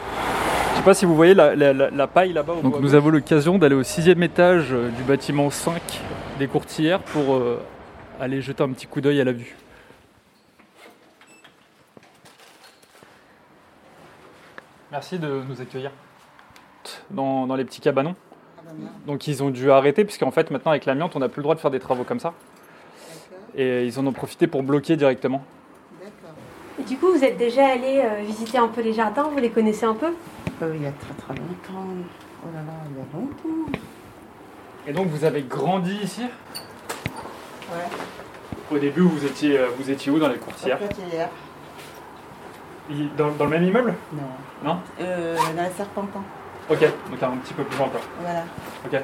Je 0.73 0.77
sais 0.77 0.83
pas 0.83 0.93
si 0.93 1.05
vous 1.05 1.15
voyez 1.15 1.33
la, 1.33 1.55
la- 1.55 1.71
la- 1.73 1.89
la 1.89 2.07
paille 2.07 2.33
là-bas. 2.33 2.53
Donc 2.63 2.79
nous 2.79 2.95
avons 2.95 3.09
l'occasion 3.09 3.57
d'aller 3.59 3.75
au 3.75 3.83
sixième 3.83 4.21
étage 4.23 4.69
du 4.71 5.03
bâtiment 5.03 5.49
5 5.49 5.81
des 6.39 6.47
courtières 6.47 6.99
pour 6.99 7.35
euh, 7.35 7.59
aller 8.19 8.41
jeter 8.41 8.63
un 8.63 8.69
petit 8.69 8.87
coup 8.87 8.99
d'œil 9.01 9.21
à 9.21 9.23
la 9.23 9.31
vue. 9.33 9.55
Merci 14.93 15.17
de 15.17 15.41
nous 15.49 15.59
accueillir 15.59 15.89
dans, 17.09 17.47
dans 17.47 17.55
les 17.55 17.65
petits 17.65 17.81
cabanons. 17.81 18.13
Donc 19.07 19.25
ils 19.25 19.41
ont 19.41 19.49
dû 19.49 19.71
arrêter 19.71 20.05
puisqu'en 20.05 20.29
fait 20.29 20.51
maintenant 20.51 20.69
avec 20.69 20.85
l'amiante 20.85 21.15
on 21.15 21.19
n'a 21.19 21.29
plus 21.29 21.39
le 21.39 21.43
droit 21.43 21.55
de 21.55 21.59
faire 21.59 21.71
des 21.71 21.79
travaux 21.79 22.03
comme 22.03 22.19
ça. 22.19 22.33
Et 23.55 23.87
ils 23.87 23.99
en 23.99 24.05
ont 24.05 24.11
profité 24.11 24.45
pour 24.45 24.61
bloquer 24.61 24.95
directement. 24.95 25.43
Et 26.79 26.83
du 26.83 26.97
coup, 26.97 27.11
vous 27.11 27.23
êtes 27.23 27.37
déjà 27.37 27.69
allé 27.69 28.03
euh, 28.03 28.21
visiter 28.23 28.59
un 28.59 28.67
peu 28.67 28.81
les 28.81 28.93
jardins, 28.93 29.23
vous 29.23 29.39
les 29.39 29.49
connaissez 29.49 29.85
un 29.85 29.95
peu? 29.95 30.13
Euh, 30.61 30.73
il 30.75 30.83
y 30.83 30.85
a 30.85 30.91
très 30.91 31.13
très 31.15 31.33
longtemps. 31.33 31.87
Oh 32.43 32.49
là 32.53 32.61
là, 32.61 32.73
il 32.91 32.97
y 32.97 33.01
a 33.01 33.05
longtemps. 33.19 33.71
Et 34.87 34.93
donc 34.93 35.07
vous 35.07 35.25
avez 35.25 35.41
grandi 35.41 35.95
ici? 36.03 36.21
Ouais. 37.71 37.87
Au 38.71 38.77
début 38.77 39.01
vous 39.01 39.25
étiez, 39.25 39.57
euh, 39.57 39.69
vous 39.75 39.89
étiez 39.89 40.11
où 40.11 40.19
dans 40.19 40.29
les 40.29 40.37
courtières? 40.37 40.77
Hier. 41.11 41.29
Il- 42.89 43.15
dans, 43.15 43.31
dans 43.31 43.45
le 43.45 43.49
même 43.51 43.63
immeuble 43.63 43.93
Non. 44.13 44.21
Non 44.69 44.77
Euh, 45.01 45.35
dans 45.55 45.63
les 45.63 45.69
Serpentins. 45.71 46.23
Ok, 46.69 46.79
donc 46.79 47.23
un 47.23 47.37
petit 47.37 47.53
peu 47.53 47.63
plus 47.63 47.77
loin 47.77 47.87
quoi. 47.89 47.99
Voilà. 48.21 48.43
Ok. 48.85 49.01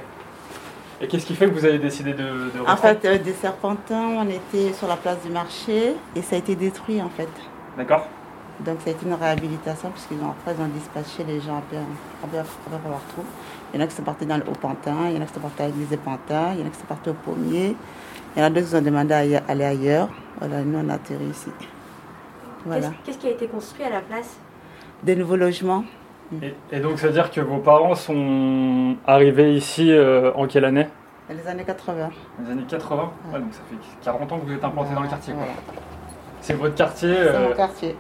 Et 1.02 1.08
qu'est-ce 1.08 1.26
qui 1.26 1.36
fait 1.36 1.46
que 1.48 1.52
vous 1.54 1.64
avez 1.66 1.78
décidé 1.80 2.12
de, 2.14 2.24
de 2.24 2.52
En 2.68 2.76
fait, 2.76 3.04
euh, 3.06 3.18
des 3.18 3.34
Serpentins, 3.34 4.08
on 4.18 4.28
était 4.28 4.74
sur 4.74 4.88
la 4.88 4.98
place 4.98 5.22
du 5.24 5.30
marché 5.32 5.94
et 6.16 6.22
ça 6.22 6.36
a 6.36 6.40
été 6.40 6.56
détruit 6.56 7.02
en 7.02 7.10
fait. 7.10 7.30
D'accord 7.78 8.06
Donc 8.60 8.80
ça 8.84 8.90
a 8.90 8.94
été 8.94 9.06
une 9.06 9.14
réhabilitation 9.14 9.92
puisqu'ils 9.92 10.20
ont, 10.22 10.32
après, 10.32 10.54
ils 10.58 10.62
ont 10.62 10.68
dispatché 10.68 11.24
les 11.26 11.40
gens 11.40 11.58
un 11.58 11.62
peu 11.72 11.78
partout. 12.36 13.24
Il 13.74 13.80
y 13.80 13.82
en 13.82 13.86
a 13.86 13.88
qui 13.88 13.96
sont 13.96 14.04
partis 14.04 14.26
dans 14.26 14.38
le 14.38 14.44
Haut-Pantin, 14.44 14.96
il 15.10 15.16
y 15.16 15.18
en 15.18 15.22
a 15.22 15.26
qui 15.26 15.34
sont 15.34 15.40
partis 15.40 15.62
à 15.62 15.68
l'église 15.68 15.88
des 15.90 15.98
Pantins, 15.98 16.52
il 16.54 16.60
y 16.60 16.64
en 16.64 16.68
a 16.68 16.70
qui 16.70 16.80
sont 16.80 16.86
partis 16.88 17.10
au 17.10 17.14
Pommier. 17.14 17.76
Il 18.36 18.40
y 18.40 18.42
en 18.44 18.48
a 18.48 18.50
d'autres 18.50 18.68
qui 18.70 18.76
ont 18.76 18.82
demandé 18.82 19.14
à 19.14 19.26
y 19.26 19.36
aller 19.36 19.64
ailleurs. 19.66 20.10
Voilà, 20.40 20.62
nous 20.64 20.80
on 20.80 20.90
a 20.90 20.96
atterri 20.96 21.26
ici. 21.26 21.50
Voilà. 22.66 22.92
Qu'est-ce- 23.04 23.18
qui 23.18 23.28
a 23.28 23.32
été 23.32 23.48
construit 23.48 23.84
à 23.86 23.90
la 23.90 24.02
place 24.02 24.38
Des 25.04 25.16
nouveaux 25.16 25.36
logements. 25.38 25.84
et, 26.44 26.54
et 26.72 26.80
donc 26.80 27.00
ça 27.00 27.08
veut 27.08 27.14
dire 27.14 27.32
que 27.32 27.42
vos 27.42 27.58
parents 27.58 27.96
sont 27.96 28.96
arrivés 29.08 29.54
ici 29.56 29.92
euh, 29.92 30.32
en 30.36 30.46
quelle 30.48 30.66
année 30.66 30.88
les 31.32 31.48
années 31.48 31.64
80. 31.64 32.10
Les 32.44 32.52
années 32.52 32.64
80 32.68 33.12
Ouais, 33.32 33.40
donc 33.40 33.54
ça 33.54 33.60
fait 33.70 33.76
40 34.04 34.32
ans 34.32 34.40
que 34.40 34.46
vous 34.48 34.54
êtes 34.54 34.64
implanté 34.64 34.96
dans 34.96 35.02
le 35.04 35.08
quartier. 35.08 35.34
C'est 36.42 36.54
votre 36.56 36.74
quartier 36.74 37.14
C'est 37.14 37.36
euh, 37.36 37.50
mon 37.50 37.56
quartier. 37.56 37.96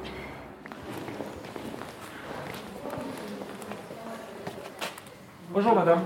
Bonjour 5.53 5.75
madame. 5.75 5.99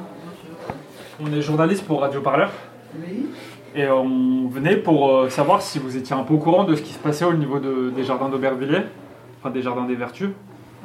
On 1.20 1.32
est 1.32 1.42
journaliste 1.42 1.86
pour 1.86 2.02
Radio 2.02 2.22
Parleur. 2.22 2.52
Oui. 2.96 3.28
Et 3.76 3.88
on 3.90 4.48
venait 4.48 4.76
pour 4.78 5.10
euh, 5.12 5.30
savoir 5.30 5.62
si 5.62 5.80
vous 5.80 5.98
étiez 5.98 6.16
un 6.16 6.24
peu 6.24 6.34
au 6.36 6.38
courant 6.38 6.64
de 6.64 6.76
ce 6.76 6.82
qui 6.82 6.94
se 6.94 7.00
passait 7.00 7.26
au 7.26 7.34
niveau 7.34 7.60
de- 7.60 7.90
des 7.90 8.04
jardins 8.04 8.30
d'Aubervilliers, 8.30 8.84
enfin 9.40 9.50
des 9.50 9.62
jardins 9.64 9.86
des 9.86 9.96
Vertus, 9.96 10.30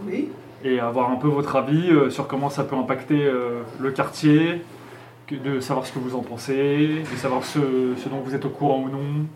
Oui. 0.07 0.31
et 0.65 0.81
avoir 0.81 1.11
un 1.11 1.17
peu 1.17 1.29
votre 1.29 1.55
avis 1.57 1.91
euh, 1.91 2.09
sur 2.09 2.27
comment 2.27 2.49
ça 2.49 2.65
peut 2.65 2.77
impacter 2.77 3.27
euh, 3.27 3.61
le 3.79 3.91
quartier, 3.91 4.65
de 5.31 5.61
savoir 5.61 5.85
ce 5.85 5.93
que 5.93 5.99
vous 5.99 6.17
en 6.17 6.23
pensez, 6.23 7.03
de 7.11 7.17
savoir 7.19 7.45
ce, 7.45 7.61
ce 7.99 8.09
dont 8.09 8.21
vous 8.25 8.35
êtes 8.35 8.47
au 8.47 8.49
courant 8.49 8.81
ou 8.81 8.89
non. 8.89 9.27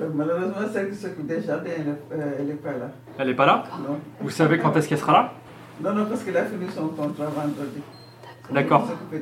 Euh, 0.00 0.08
malheureusement, 0.12 0.54
celle 0.72 0.90
qui 0.90 0.96
s'occupe 0.96 1.26
des 1.28 1.40
jardins, 1.40 1.70
elle 2.10 2.46
n'est 2.46 2.54
pas 2.54 2.70
là. 2.72 2.90
Elle 3.18 3.28
n'est 3.28 3.34
pas 3.34 3.46
là 3.46 3.62
Non. 3.88 3.98
Vous 4.20 4.30
savez 4.30 4.58
quand 4.58 4.76
est-ce 4.76 4.88
qu'elle 4.88 4.98
sera 4.98 5.12
là 5.12 5.32
Non, 5.80 5.92
non, 5.94 6.06
parce 6.06 6.24
qu'elle 6.24 6.36
a 6.36 6.44
fini 6.46 6.66
son 6.74 6.88
contrat 6.88 7.26
vendredi. 7.26 7.80
D'accord. 8.50 8.88
Elle 9.12 9.20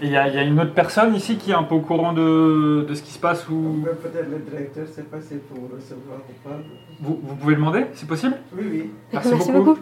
Et 0.00 0.06
il 0.06 0.12
y, 0.12 0.16
a- 0.16 0.28
il 0.28 0.34
y 0.34 0.38
a 0.38 0.42
une 0.42 0.60
autre 0.60 0.74
personne 0.74 1.14
ici 1.14 1.36
qui 1.38 1.52
est 1.52 1.54
un 1.54 1.62
peu 1.62 1.74
au 1.74 1.80
courant 1.80 2.12
de, 2.12 2.84
de 2.86 2.94
ce 2.94 3.02
qui 3.02 3.12
se 3.12 3.18
passe 3.18 3.48
ou 3.48 3.82
Peut-être 4.02 4.28
le 4.30 4.38
directeur, 4.40 4.86
sais 4.86 5.04
pas 5.04 5.20
si 5.22 5.28
c'est 5.28 5.48
pour 5.48 5.70
recevoir 5.74 6.18
ou 6.28 6.48
pas. 6.48 6.58
vous, 7.00 7.18
vous 7.22 7.36
pouvez 7.36 7.54
demander, 7.54 7.86
c'est 7.94 8.06
possible? 8.06 8.36
Oui, 8.54 8.64
oui. 8.70 8.90
Merci, 9.12 9.30
Merci 9.30 9.52
beaucoup. 9.52 9.64
beaucoup. 9.74 9.80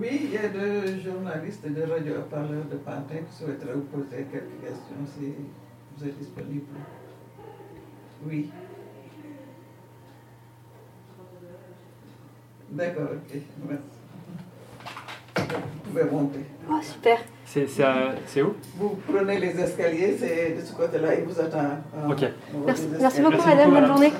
Oui, 0.00 0.20
il 0.24 0.30
y 0.32 0.38
a 0.38 0.48
deux 0.48 1.00
journalistes 1.00 1.66
de 1.68 1.82
radio 1.82 2.14
parleurs 2.30 2.64
de 2.70 2.76
Pantin 2.76 3.18
qui 3.28 3.36
souhaiteraient 3.36 3.74
vous 3.74 3.82
poser 3.82 4.26
quelques 4.30 4.60
questions 4.60 5.04
si 5.16 5.32
vous 5.96 6.04
êtes 6.08 6.18
disponible. 6.18 6.66
Oui. 8.26 8.50
D'accord, 12.70 13.08
ok. 13.14 13.40
Merci. 13.68 13.97
Vous 15.48 15.90
pouvez 15.92 16.04
monter. 16.04 16.40
Oh, 16.70 16.74
super. 16.82 17.18
C'est 17.44 17.66
c'est 17.68 17.82
à- 17.82 18.14
c'est 18.26 18.42
où? 18.42 18.54
Vous 18.76 18.98
prenez 19.10 19.38
les 19.38 19.58
escaliers, 19.58 20.16
c'est 20.18 20.56
de 20.60 20.60
ce 20.60 20.72
côté-là, 20.74 21.14
il 21.14 21.24
vous 21.24 21.40
attend. 21.40 21.58
euh, 21.96 22.08
Ok. 22.10 22.24
Merci, 23.00 23.22
beaucoup, 23.22 23.46
madame. 23.46 23.70
Bonne 23.70 23.86
journée. 23.86 24.12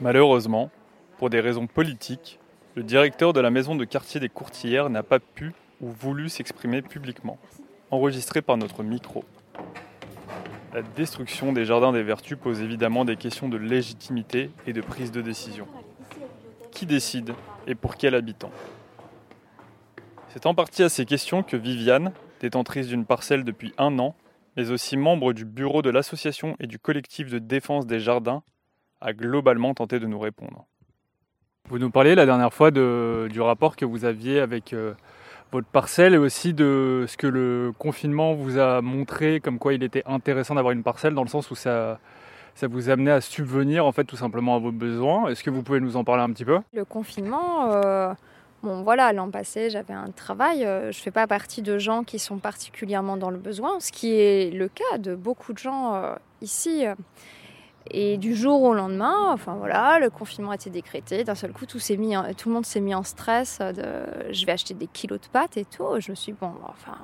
Malheureusement, 0.00 0.70
pour 1.18 1.30
des 1.30 1.40
raisons 1.40 1.66
politiques, 1.66 2.38
le 2.74 2.82
directeur 2.82 3.32
de 3.32 3.40
la 3.40 3.50
maison 3.50 3.74
de 3.74 3.84
quartier 3.84 4.20
des 4.20 4.28
Courtillères 4.28 4.90
n'a 4.90 5.02
pas 5.02 5.18
pu 5.18 5.52
ou 5.80 5.88
voulu 5.88 6.28
s'exprimer 6.28 6.82
publiquement, 6.82 7.38
enregistré 7.90 8.42
par 8.42 8.56
notre 8.58 8.82
micro. 8.82 9.24
La 10.74 10.82
destruction 10.82 11.52
des 11.54 11.64
jardins 11.64 11.92
des 11.92 12.02
Vertus 12.02 12.36
pose 12.36 12.60
évidemment 12.60 13.06
des 13.06 13.16
questions 13.16 13.48
de 13.48 13.56
légitimité 13.56 14.50
et 14.66 14.74
de 14.74 14.82
prise 14.82 15.10
de 15.10 15.22
décision. 15.22 15.66
Qui 16.70 16.84
décide 16.84 17.32
et 17.66 17.74
pour 17.74 17.96
quel 17.96 18.14
habitant? 18.14 18.50
C'est 20.36 20.44
en 20.44 20.52
partie 20.54 20.82
à 20.82 20.90
ces 20.90 21.06
questions 21.06 21.42
que 21.42 21.56
Viviane, 21.56 22.12
détentrice 22.42 22.88
d'une 22.88 23.06
parcelle 23.06 23.42
depuis 23.42 23.72
un 23.78 23.98
an, 23.98 24.14
mais 24.58 24.70
aussi 24.70 24.98
membre 24.98 25.32
du 25.32 25.46
bureau 25.46 25.80
de 25.80 25.88
l'association 25.88 26.56
et 26.60 26.66
du 26.66 26.78
collectif 26.78 27.30
de 27.30 27.38
défense 27.38 27.86
des 27.86 28.00
jardins, 28.00 28.42
a 29.00 29.14
globalement 29.14 29.72
tenté 29.72 29.98
de 29.98 30.06
nous 30.06 30.18
répondre. 30.18 30.66
Vous 31.70 31.78
nous 31.78 31.88
parliez 31.90 32.14
la 32.14 32.26
dernière 32.26 32.52
fois 32.52 32.70
de- 32.70 33.28
du 33.32 33.40
rapport 33.40 33.76
que 33.76 33.86
vous 33.86 34.04
aviez 34.04 34.38
avec 34.40 34.74
euh, 34.74 34.92
votre 35.52 35.68
parcelle 35.68 36.12
et 36.12 36.18
aussi 36.18 36.52
de 36.52 37.06
ce 37.08 37.16
que 37.16 37.26
le 37.26 37.72
confinement 37.78 38.34
vous 38.34 38.58
a 38.58 38.82
montré, 38.82 39.40
comme 39.40 39.58
quoi 39.58 39.72
il 39.72 39.82
était 39.82 40.02
intéressant 40.04 40.54
d'avoir 40.56 40.72
une 40.72 40.82
parcelle 40.82 41.14
dans 41.14 41.22
le 41.24 41.30
sens 41.30 41.50
où 41.50 41.54
ça, 41.54 41.98
ça 42.54 42.66
vous 42.68 42.90
amenait 42.90 43.10
à 43.10 43.22
subvenir 43.22 43.86
en 43.86 43.92
fait 43.92 44.04
tout 44.04 44.16
simplement 44.16 44.54
à 44.56 44.58
vos 44.58 44.70
besoins. 44.70 45.28
Est-ce 45.28 45.42
que 45.42 45.48
vous 45.48 45.62
pouvez 45.62 45.80
nous 45.80 45.96
en 45.96 46.04
parler 46.04 46.24
un 46.24 46.30
petit 46.30 46.44
peu? 46.44 46.58
Le 46.74 46.84
confinement, 46.84 47.72
euh, 47.72 48.12
bon 48.62 48.82
voilà, 48.82 49.12
l'an 49.12 49.30
passé 49.30 49.70
j'avais 49.70 49.94
un 49.94 50.10
travail, 50.10 50.64
euh, 50.64 50.92
je 50.92 50.98
ne 50.98 51.02
fais 51.02 51.10
pas 51.10 51.26
partie 51.26 51.62
de 51.62 51.78
gens 51.78 52.04
qui 52.04 52.18
sont 52.18 52.38
particulièrement 52.38 53.16
dans 53.16 53.30
le 53.30 53.38
besoin, 53.38 53.80
ce 53.80 53.92
qui 53.92 54.14
est 54.14 54.52
le 54.52 54.68
cas 54.68 54.98
de 54.98 55.14
beaucoup 55.14 55.52
de 55.52 55.58
gens 55.58 55.94
euh, 55.94 56.14
ici. 56.40 56.84
Et 57.92 58.16
du 58.16 58.34
jour 58.34 58.62
au 58.62 58.74
lendemain, 58.74 59.30
enfin 59.30 59.54
voilà, 59.54 60.00
le 60.00 60.10
confinement 60.10 60.50
a 60.50 60.56
été 60.56 60.70
décrété. 60.70 61.22
D'un 61.22 61.36
seul 61.36 61.52
coup, 61.52 61.66
tout, 61.66 61.78
s'est 61.78 61.96
mis 61.96 62.16
tout 62.36 62.48
le 62.48 62.54
monde 62.56 62.66
s'est 62.66 62.80
mis 62.80 62.96
en 62.96 63.04
stress. 63.04 63.60
De, 63.60 64.32
je 64.32 64.44
vais 64.44 64.52
acheter 64.52 64.74
des 64.74 64.88
kilos 64.88 65.20
de 65.20 65.28
pâtes 65.28 65.56
et 65.56 65.64
tout. 65.64 65.86
Je 66.00 66.10
me 66.10 66.16
suis 66.16 66.32
dit, 66.32 66.38
bon, 66.40 66.52
enfin, 66.66 66.98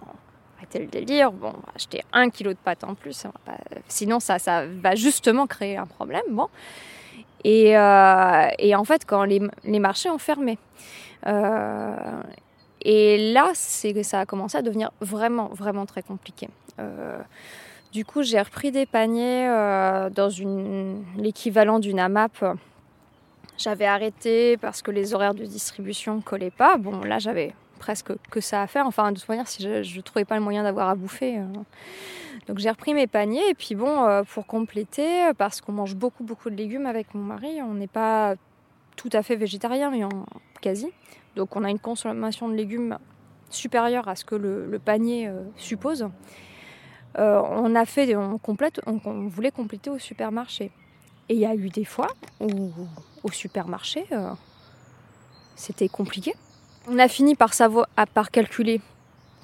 arrêtez 0.56 0.80
le 0.80 0.86
délire. 0.86 1.30
Bon, 1.30 1.52
on 1.56 1.60
va 1.60 1.72
acheter 1.76 2.02
un 2.12 2.30
kilo 2.30 2.52
de 2.52 2.58
pâtes 2.58 2.82
en 2.82 2.96
plus. 2.96 3.26
sinon, 3.86 4.18
ça, 4.18 4.40
ça 4.40 4.66
va 4.66 4.96
justement 4.96 5.46
créer 5.46 5.76
un 5.76 5.86
problème. 5.86 6.24
Bon. 6.30 6.48
Et, 7.44 7.76
euh, 7.76 8.48
et 8.58 8.74
en 8.74 8.84
fait, 8.84 9.04
quand 9.04 9.24
les, 9.24 9.40
marchés 9.78 10.10
ont 10.10 10.18
fermé, 10.18 10.58
euh, 11.26 12.22
et 12.82 13.32
là, 13.32 13.50
c'est 13.54 13.92
que 13.92 14.02
ça 14.02 14.20
a 14.20 14.26
commencé 14.26 14.56
à 14.56 14.62
devenir 14.62 14.90
vraiment, 15.00 15.48
vraiment 15.48 15.86
très 15.86 16.02
compliqué. 16.02 16.48
Euh, 16.78 17.18
Du 17.92 18.04
coup, 18.04 18.22
j'ai 18.22 18.40
repris 18.40 18.70
des 18.72 18.86
paniers 18.86 19.46
dans 20.14 20.30
l'équivalent 21.16 21.78
d'une 21.78 22.00
AMAP. 22.00 22.44
J'avais 23.58 23.86
arrêté 23.86 24.56
parce 24.56 24.80
que 24.80 24.90
les 24.90 25.14
horaires 25.14 25.34
de 25.34 25.44
distribution 25.44 26.16
ne 26.16 26.22
collaient 26.22 26.50
pas. 26.50 26.78
Bon, 26.78 27.00
là, 27.02 27.18
j'avais 27.18 27.52
presque 27.82 28.12
que 28.30 28.40
ça 28.40 28.62
à 28.62 28.66
faire. 28.68 28.86
Enfin, 28.86 29.10
de 29.10 29.18
toute 29.18 29.28
manière, 29.28 29.48
si 29.48 29.60
je 29.62 29.96
ne 29.96 30.02
trouvais 30.02 30.24
pas 30.24 30.36
le 30.36 30.40
moyen 30.40 30.62
d'avoir 30.62 30.88
à 30.88 30.94
bouffer. 30.94 31.38
euh. 31.38 31.44
Donc, 32.46 32.58
j'ai 32.58 32.70
repris 32.70 32.94
mes 32.94 33.08
paniers. 33.08 33.48
Et 33.50 33.54
puis, 33.54 33.74
bon, 33.74 34.04
euh, 34.04 34.22
pour 34.22 34.46
compléter, 34.46 35.32
parce 35.36 35.60
qu'on 35.60 35.72
mange 35.72 35.96
beaucoup, 35.96 36.22
beaucoup 36.22 36.48
de 36.48 36.54
légumes 36.54 36.86
avec 36.86 37.12
mon 37.14 37.22
mari, 37.22 37.60
on 37.62 37.74
n'est 37.74 37.88
pas 37.88 38.36
tout 38.96 39.10
à 39.12 39.22
fait 39.22 39.36
végétarien, 39.36 39.90
mais 39.90 40.04
en 40.04 40.26
quasi. 40.60 40.88
Donc, 41.34 41.56
on 41.56 41.64
a 41.64 41.70
une 41.70 41.80
consommation 41.80 42.48
de 42.48 42.54
légumes 42.54 42.98
supérieure 43.50 44.08
à 44.08 44.16
ce 44.16 44.24
que 44.24 44.34
le, 44.34 44.78
panier 44.78 45.28
euh, 45.28 45.42
suppose. 45.56 46.08
Euh, 47.18 47.42
on 47.50 47.74
a 47.74 47.84
fait, 47.84 48.16
on 48.16 48.38
complète, 48.38 48.80
on, 48.86 49.28
voulait 49.28 49.50
compléter 49.50 49.90
au 49.90 49.98
supermarché. 49.98 50.70
Et 51.28 51.34
il 51.34 51.40
y 51.40 51.46
a 51.46 51.54
eu 51.54 51.68
des 51.68 51.84
fois 51.84 52.08
où 52.40 52.70
au 53.22 53.30
supermarché, 53.30 54.06
euh, 54.12 54.30
c'était 55.54 55.88
compliqué. 55.88 56.34
On 56.88 56.98
a 56.98 57.06
fini 57.06 57.36
par 57.36 57.54
savoir, 57.54 57.86
calculer 58.32 58.80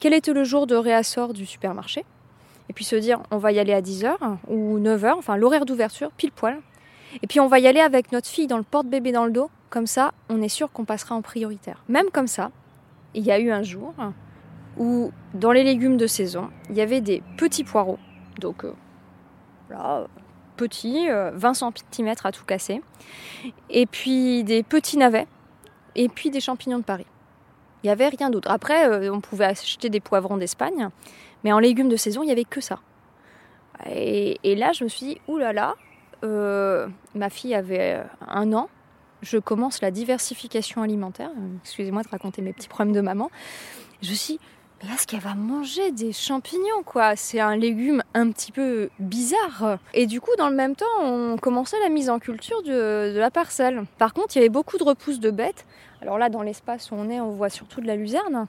quel 0.01 0.13
était 0.13 0.33
le 0.33 0.45
jour 0.45 0.67
de 0.67 0.75
réassort 0.75 1.33
du 1.33 1.47
supermarché. 1.47 2.05
Et 2.69 2.73
puis 2.73 2.85
se 2.85 2.97
dire, 2.97 3.21
on 3.31 3.39
va 3.39 3.53
y 3.53 3.59
aller 3.59 3.73
à 3.73 3.81
10h 3.81 4.17
ou 4.49 4.79
9h, 4.79 5.15
enfin 5.15 5.37
l'horaire 5.37 5.65
d'ouverture, 5.65 6.11
pile 6.13 6.33
poil. 6.33 6.61
Et 7.23 7.27
puis 7.27 7.41
on 7.41 7.47
va 7.47 7.59
y 7.59 7.67
aller 7.67 7.81
avec 7.81 8.13
notre 8.13 8.29
fille 8.29 8.47
dans 8.47 8.59
le 8.59 8.65
porte-bébé 8.65 9.13
dans 9.13 9.25
le 9.25 9.31
dos. 9.31 9.51
Comme 9.71 9.87
ça, 9.87 10.13
on 10.29 10.43
est 10.43 10.49
sûr 10.49 10.71
qu'on 10.73 10.85
passera 10.85 11.15
en 11.15 11.23
prioritaire. 11.23 11.83
Même 11.89 12.11
comme 12.11 12.27
ça, 12.27 12.51
il 13.15 13.25
y 13.25 13.31
a 13.31 13.39
eu 13.39 13.51
un 13.51 13.63
jour 13.63 13.95
où 14.77 15.13
dans 15.35 15.53
les 15.53 15.65
légumes 15.65 15.97
de 15.97 16.07
saison, 16.07 16.51
il 16.71 16.77
y 16.77 16.81
avait 16.81 17.01
des 17.01 17.23
petits 17.37 17.65
poireaux. 17.65 17.99
Donc 18.41 18.65
euh, 18.65 18.73
voilà, 19.69 20.07
petits, 20.57 21.09
euh, 21.09 21.31
20 21.35 21.55
cm 21.55 22.15
à 22.25 22.33
tout 22.33 22.45
casser. 22.45 22.83
Et 23.71 23.87
puis 23.87 24.45
des 24.45 24.63
petits 24.63 24.97
navets. 24.97 25.27
Et 25.95 26.09
puis 26.09 26.31
des 26.31 26.41
champignons 26.41 26.79
de 26.79 26.85
Paris. 26.85 27.07
Il 27.83 27.87
n'y 27.87 27.91
avait 27.91 28.09
rien 28.09 28.31
d'autre. 28.31 28.51
Après, 28.51 28.89
euh, 28.89 29.13
on 29.13 29.21
pouvait 29.21 29.45
acheter 29.45 29.89
des 29.89 30.01
poivrons 30.01 30.37
d'Espagne. 30.37 30.89
Mais 31.45 31.53
en 31.53 31.59
légumes 31.59 31.89
de 31.89 31.97
saison, 31.97 32.23
il 32.23 32.27
n'y 32.27 32.33
avait 32.33 32.45
que 32.45 32.61
ça. 32.61 32.81
Et, 33.87 34.57
là, 34.57 34.73
je 34.73 34.85
me 34.85 34.89
suis 34.89 35.07
dit, 35.07 35.21
oulala, 35.29 35.53
là 35.53 35.63
là, 35.63 35.75
euh, 36.25 36.89
ma 37.15 37.31
fille 37.31 37.55
avait 37.55 37.95
euh, 37.95 38.03
un 38.27 38.53
an. 38.53 38.69
Je 39.23 39.39
commence 39.39 39.81
la 39.81 39.93
diversification 39.93 40.83
alimentaire. 40.83 41.31
Excusez-moi 41.63 42.03
de 42.03 42.09
raconter 42.09 42.43
mes 42.43 42.53
petits 42.53 42.69
problèmes 42.69 42.95
de 42.95 43.01
maman. 43.01 43.31
Je 44.03 44.11
me 44.11 44.15
suis 44.15 44.35
dit, 44.35 44.41
mais 44.83 44.93
est-ce 44.95 45.07
qu'elle 45.07 45.21
va 45.21 45.35
manger 45.35 45.91
des 45.93 46.13
champignons, 46.13 46.83
quoi? 46.85 47.17
C'est 47.17 47.41
un 47.41 47.57
légume 47.57 48.03
un 48.15 48.31
petit 48.31 48.53
peu 48.53 48.91
bizarre. 49.01 49.79
Et 49.95 50.07
du 50.07 50.21
coup, 50.21 50.31
dans 50.39 50.49
le 50.49 50.55
même 50.55 50.77
temps, 50.77 50.87
on 51.03 51.37
commençait 51.37 51.79
la 51.81 51.89
mise 51.89 52.11
en 52.11 52.19
culture 52.19 52.63
de, 52.63 53.13
de 53.15 53.19
la 53.19 53.31
parcelle. 53.31 53.85
Par 53.99 54.13
contre, 54.13 54.37
il 54.37 54.39
y 54.39 54.43
avait 54.43 54.49
beaucoup 54.49 54.79
de 54.79 54.85
repousses 54.85 55.21
de 55.21 55.31
bêtes. 55.31 55.67
Alors 56.03 56.19
là, 56.19 56.29
dans 56.29 56.43
l'espace 56.43 56.91
où 56.91 56.95
on 56.95 57.09
est, 57.11 57.21
on 57.21 57.31
voit 57.31 57.51
surtout 57.51 57.81
de 57.81 57.87
la 57.87 57.97
luzerne. 57.97 58.47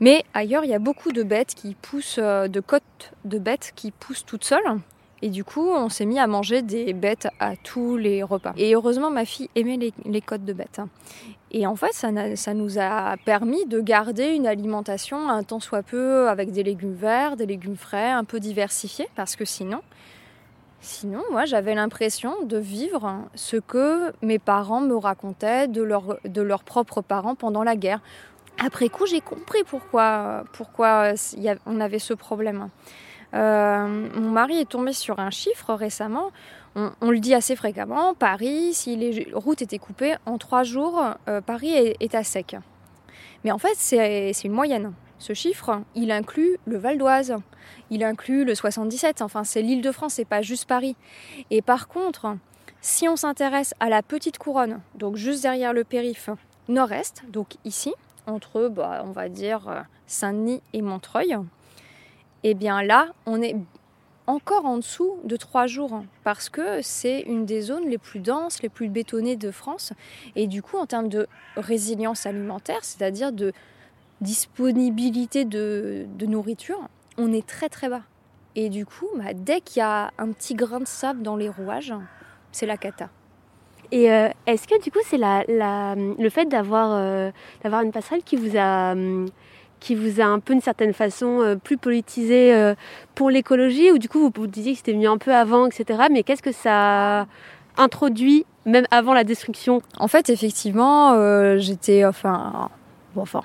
Mais 0.00 0.24
ailleurs, 0.34 0.64
il 0.64 0.70
y 0.70 0.74
a 0.74 0.78
beaucoup 0.78 1.12
de 1.12 1.22
bêtes 1.22 1.54
qui 1.54 1.74
poussent, 1.74 2.18
euh, 2.18 2.48
de 2.48 2.60
côtes 2.60 3.12
de 3.24 3.38
bêtes 3.38 3.72
qui 3.76 3.90
poussent 3.90 4.24
toutes 4.24 4.44
seules. 4.44 4.80
Et 5.22 5.28
du 5.28 5.44
coup, 5.44 5.68
on 5.68 5.90
s'est 5.90 6.06
mis 6.06 6.18
à 6.18 6.26
manger 6.26 6.62
des 6.62 6.92
bêtes 6.94 7.28
à 7.38 7.54
tous 7.56 7.96
les 7.98 8.22
repas. 8.22 8.54
Et 8.56 8.74
heureusement, 8.74 9.10
ma 9.10 9.26
fille 9.26 9.50
aimait 9.54 9.76
les, 9.76 9.92
les 10.06 10.20
côtes 10.22 10.46
de 10.46 10.54
bêtes. 10.54 10.80
Et 11.50 11.66
en 11.66 11.76
fait, 11.76 11.92
ça, 11.92 12.08
ça 12.36 12.54
nous 12.54 12.78
a 12.78 13.16
permis 13.24 13.66
de 13.66 13.80
garder 13.80 14.28
une 14.28 14.46
alimentation 14.46 15.28
un 15.28 15.42
tant 15.42 15.60
soit 15.60 15.82
peu 15.82 16.28
avec 16.28 16.52
des 16.52 16.62
légumes 16.62 16.94
verts, 16.94 17.36
des 17.36 17.46
légumes 17.46 17.76
frais, 17.76 18.10
un 18.10 18.24
peu 18.24 18.40
diversifiés, 18.40 19.08
parce 19.14 19.36
que 19.36 19.44
sinon, 19.44 19.80
sinon, 20.80 21.22
moi, 21.30 21.44
j'avais 21.44 21.74
l'impression 21.74 22.42
de 22.44 22.58
vivre 22.58 23.18
ce 23.34 23.56
que 23.56 24.12
mes 24.22 24.38
parents 24.38 24.80
me 24.80 24.96
racontaient 24.96 25.68
de, 25.68 25.86
de 26.28 26.42
leurs 26.42 26.64
propres 26.64 27.02
parents 27.02 27.34
pendant 27.34 27.62
la 27.62 27.76
guerre. 27.76 28.00
Après 28.58 28.88
coup, 28.88 29.06
j'ai 29.06 29.20
compris 29.20 29.62
pourquoi, 29.66 30.44
pourquoi 30.52 31.14
on 31.66 31.80
avait 31.80 31.98
ce 31.98 32.14
problème. 32.14 32.68
Euh, 33.32 34.08
mon 34.14 34.30
mari 34.30 34.58
est 34.58 34.68
tombé 34.68 34.92
sur 34.92 35.18
un 35.20 35.30
chiffre 35.30 35.72
récemment. 35.74 36.30
On, 36.76 37.10
le 37.10 37.18
dit 37.18 37.34
assez 37.34 37.56
fréquemment. 37.56 38.14
Paris, 38.14 38.74
si 38.74 38.96
les 38.96 39.28
routes 39.32 39.62
étaient 39.62 39.78
coupées 39.78 40.14
en 40.24 40.38
trois 40.38 40.62
jours, 40.62 41.02
euh, 41.28 41.40
Paris 41.40 41.72
est, 41.72 41.96
est 42.00 42.14
à 42.14 42.22
sec. 42.22 42.56
Mais 43.44 43.50
en 43.50 43.58
fait, 43.58 43.74
c'est 43.76 44.32
une 44.44 44.52
moyenne. 44.52 44.92
Ce 45.20 45.34
chiffre, 45.34 45.82
il 45.94 46.10
inclut 46.10 46.56
le 46.64 46.78
Val 46.78 46.96
d'Oise, 46.96 47.36
il 47.90 48.02
inclut 48.02 48.46
le 48.46 48.54
77. 48.54 49.20
Enfin, 49.20 49.44
c'est 49.44 49.60
l'Île-de-France, 49.60 50.14
c'est 50.14 50.24
pas 50.24 50.40
juste 50.40 50.66
Paris. 50.66 50.96
Et 51.50 51.60
par 51.60 51.88
contre, 51.88 52.38
si 52.80 53.06
on 53.06 53.16
s'intéresse 53.16 53.74
à 53.80 53.90
la 53.90 54.02
petite 54.02 54.38
couronne, 54.38 54.80
donc 54.94 55.16
juste 55.16 55.42
derrière 55.42 55.74
le 55.74 55.84
périph' 55.84 56.30
nord-est, 56.68 57.24
donc 57.28 57.58
ici, 57.66 57.92
entre, 58.26 58.68
bah, 58.68 59.02
on 59.04 59.12
va 59.12 59.28
dire, 59.28 59.84
Saint-Denis 60.06 60.62
et 60.72 60.80
Montreuil, 60.80 61.36
eh 62.42 62.54
bien 62.54 62.82
là, 62.82 63.08
on 63.26 63.42
est 63.42 63.56
encore 64.26 64.64
en 64.64 64.78
dessous 64.78 65.18
de 65.24 65.36
trois 65.36 65.66
jours 65.66 66.02
parce 66.24 66.48
que 66.48 66.80
c'est 66.80 67.20
une 67.20 67.44
des 67.44 67.60
zones 67.60 67.90
les 67.90 67.98
plus 67.98 68.20
denses, 68.20 68.62
les 68.62 68.70
plus 68.70 68.88
bétonnées 68.88 69.36
de 69.36 69.50
France. 69.50 69.92
Et 70.34 70.46
du 70.46 70.62
coup, 70.62 70.78
en 70.78 70.86
termes 70.86 71.08
de 71.08 71.26
résilience 71.56 72.24
alimentaire, 72.24 72.84
c'est-à-dire 72.84 73.32
de 73.32 73.52
disponibilité 74.20 75.44
de, 75.44 76.06
de 76.18 76.26
nourriture, 76.26 76.80
on 77.18 77.32
est 77.32 77.46
très 77.46 77.68
très 77.68 77.88
bas. 77.88 78.02
Et 78.56 78.68
du 78.68 78.84
coup, 78.84 79.06
bah, 79.16 79.32
dès 79.34 79.60
qu'il 79.60 79.80
y 79.80 79.82
a 79.82 80.10
un 80.18 80.32
petit 80.32 80.54
grain 80.54 80.80
de 80.80 80.86
sable 80.86 81.22
dans 81.22 81.36
les 81.36 81.48
rouages, 81.48 81.94
c'est 82.52 82.66
la 82.66 82.76
cata. 82.76 83.08
Et 83.92 84.10
euh, 84.12 84.28
est-ce 84.46 84.68
que 84.68 84.80
du 84.82 84.90
coup 84.92 85.00
c'est 85.04 85.18
la, 85.18 85.42
la- 85.48 85.94
le 85.96 86.30
fait 86.30 86.46
d'avoir 86.46 86.90
euh, 86.92 87.30
d'avoir 87.62 87.82
une 87.82 87.90
passerelle 87.90 88.22
qui 88.22 88.36
vous 88.36 88.56
a 88.56 88.92
hum, 88.92 89.26
qui 89.80 89.94
vous 89.96 90.20
a 90.20 90.24
un 90.26 90.38
peu 90.38 90.52
d'une 90.52 90.62
certaine 90.62 90.92
façon 90.92 91.40
euh, 91.40 91.56
plus 91.56 91.76
politisé 91.76 92.54
euh, 92.54 92.74
pour 93.16 93.30
l'écologie? 93.30 93.90
Ou 93.90 93.98
du 93.98 94.08
coup 94.08 94.20
vous 94.20 94.30
vous 94.32 94.46
disiez 94.46 94.72
que 94.72 94.78
c'était 94.78 94.92
venu 94.92 95.08
un 95.08 95.18
peu 95.18 95.34
avant 95.34 95.66
etc 95.66 96.04
mais 96.10 96.22
qu'est-ce 96.22 96.42
que 96.42 96.52
ça 96.52 97.22
a 97.22 97.26
introduit 97.76 98.46
même 98.64 98.86
avant 98.92 99.12
la 99.14 99.24
destruction? 99.24 99.82
En 99.98 100.06
fait, 100.06 100.28
effectivement, 100.30 101.12
euh, 101.14 101.58
j'étais 101.58 102.04
enfin, 102.04 102.68
bon, 103.14 103.22
enfin, 103.22 103.42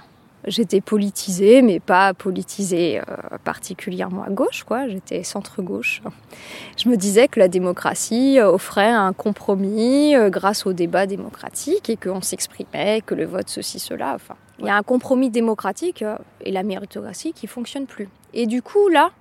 j'étais 0.48 0.82
politisée, 0.82 1.62
mais 1.62 1.80
pas 1.80 2.14
politisée 2.14 3.00
euh, 3.00 3.38
particulièrement 3.44 4.24
à 4.24 4.30
gauche, 4.30 4.64
quoi. 4.64 4.88
J'étais 4.88 5.24
centre-gauche. 5.24 6.02
Je 6.78 6.90
me 6.90 6.98
disais 6.98 7.28
que 7.28 7.40
la 7.40 7.48
démocratie 7.48 8.40
euh, 8.40 8.52
offrait 8.52 8.92
un 8.92 9.14
compromis 9.14 10.16
euh, 10.16 10.30
grâce 10.30 10.66
au 10.66 10.74
débat 10.74 11.08
démocratique 11.08 11.90
et 11.90 11.98
qu'on 11.98 12.22
s'exprimait, 12.22 13.02
que 13.06 13.16
le 13.16 13.26
vote 13.26 13.50
ceci, 13.50 13.80
cela. 13.80 14.14
Enfin, 14.16 14.36
il 14.60 14.66
y 14.66 14.70
a 14.70 14.76
un 14.76 14.84
compromis 14.84 15.30
démocratique 15.30 16.04
et 16.42 16.52
la 16.52 16.64
méritocratie 16.64 17.34
qui 17.34 17.48
fonctionne 17.48 17.88
plus. 17.88 18.10
Et 18.34 18.48
du 18.48 18.62
coup, 18.62 18.88
là, 18.90 19.12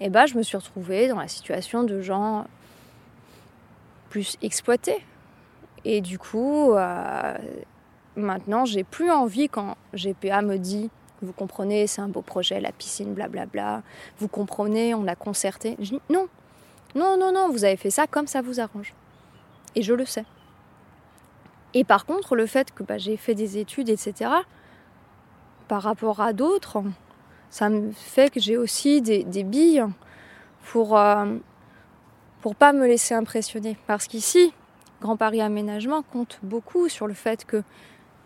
eh 0.00 0.10
ben, 0.10 0.26
je 0.26 0.36
me 0.36 0.42
suis 0.42 0.56
retrouvée 0.56 1.08
dans 1.08 1.18
la 1.18 1.28
situation 1.28 1.84
de 1.84 2.00
gens 2.00 2.46
plus 4.10 4.36
exploités. 4.42 4.98
Et 5.84 6.00
du 6.00 6.18
coup, 6.18 6.74
maintenant, 8.18 8.64
j'ai 8.64 8.84
plus 8.84 9.10
envie 9.10 9.48
quand 9.48 9.76
GPA 9.94 10.42
me 10.42 10.58
dit, 10.58 10.90
vous 11.22 11.32
comprenez, 11.32 11.86
c'est 11.86 12.00
un 12.00 12.08
beau 12.08 12.22
projet, 12.22 12.60
la 12.60 12.72
piscine, 12.72 13.14
blablabla. 13.14 13.82
Vous 14.18 14.28
comprenez, 14.28 14.94
on 14.94 15.06
a 15.06 15.16
concerté. 15.16 15.76
Je 15.78 15.90
dis 15.90 16.00
non, 16.10 16.28
non, 16.94 17.16
non, 17.16 17.32
non, 17.32 17.48
vous 17.50 17.64
avez 17.64 17.76
fait 17.76 17.90
ça 17.90 18.06
comme 18.06 18.26
ça 18.26 18.40
vous 18.42 18.60
arrange. 18.60 18.94
Et 19.74 19.82
je 19.82 19.94
le 19.94 20.04
sais. 20.04 20.24
Et 21.74 21.84
par 21.84 22.06
contre, 22.06 22.36
le 22.36 22.46
fait 22.46 22.72
que 22.72 22.82
bah, 22.82 22.98
j'ai 22.98 23.16
fait 23.16 23.34
des 23.34 23.58
études, 23.58 23.88
etc., 23.88 24.30
par 25.66 25.82
rapport 25.82 26.20
à 26.20 26.32
d'autres, 26.32 26.82
ça 27.50 27.68
me 27.68 27.92
fait 27.92 28.32
que 28.32 28.40
j'ai 28.40 28.56
aussi 28.56 29.02
des, 29.02 29.44
billes 29.44 29.84
pour, 30.70 30.98
euh, 30.98 31.36
pour 32.40 32.54
pas 32.54 32.72
me 32.72 32.86
laisser 32.86 33.14
impressionner. 33.14 33.76
Parce 33.86 34.06
qu'ici, 34.06 34.52
Grand 35.00 35.16
Paris 35.16 35.40
Aménagement 35.40 36.02
compte 36.02 36.38
beaucoup 36.42 36.88
sur 36.88 37.06
le 37.06 37.14
fait 37.14 37.44
que 37.44 37.62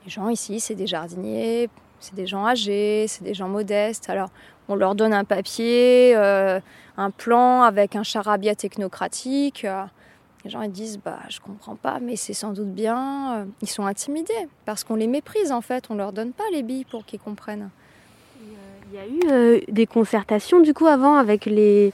les 0.04 0.10
gens 0.10 0.28
ici, 0.28 0.60
c'est 0.60 0.74
des 0.74 0.86
jardiniers, 0.86 1.68
c'est 2.00 2.14
des 2.14 2.26
gens 2.26 2.46
âgés, 2.46 3.06
c'est 3.08 3.22
des 3.24 3.34
gens 3.34 3.48
modestes. 3.48 4.10
Alors, 4.10 4.30
on 4.68 4.74
leur 4.74 4.94
donne 4.94 5.12
un 5.12 5.24
papier, 5.24 6.14
euh, 6.16 6.60
un 6.96 7.10
plan 7.10 7.62
avec 7.62 7.96
un 7.96 8.02
charabia 8.02 8.54
technocratique. 8.54 9.64
euh, 9.64 9.84
les 10.44 10.50
gens 10.50 10.62
ils 10.62 10.72
disent 10.72 10.98
bah 11.04 11.20
je 11.28 11.38
comprends 11.38 11.76
pas, 11.76 12.00
mais 12.00 12.16
c'est 12.16 12.34
sans 12.34 12.50
doute 12.52 12.72
bien. 12.72 13.34
Euh, 13.34 13.44
Ils 13.62 13.68
sont 13.68 13.86
intimidés 13.86 14.48
parce 14.64 14.82
qu'on 14.82 14.96
les 14.96 15.06
méprise 15.06 15.52
en 15.52 15.60
fait. 15.60 15.84
On 15.88 15.94
leur 15.94 16.12
donne 16.12 16.32
pas 16.32 16.42
les 16.52 16.64
billes 16.64 16.84
pour 16.84 17.04
qu'ils 17.04 17.20
comprennent. 17.20 17.70
Il 18.92 18.98
y 18.98 19.30
a 19.30 19.58
eu 19.58 19.64
des 19.68 19.86
concertations 19.86 20.60
du 20.60 20.74
coup 20.74 20.86
avant 20.86 21.16
avec 21.16 21.46
les, 21.46 21.92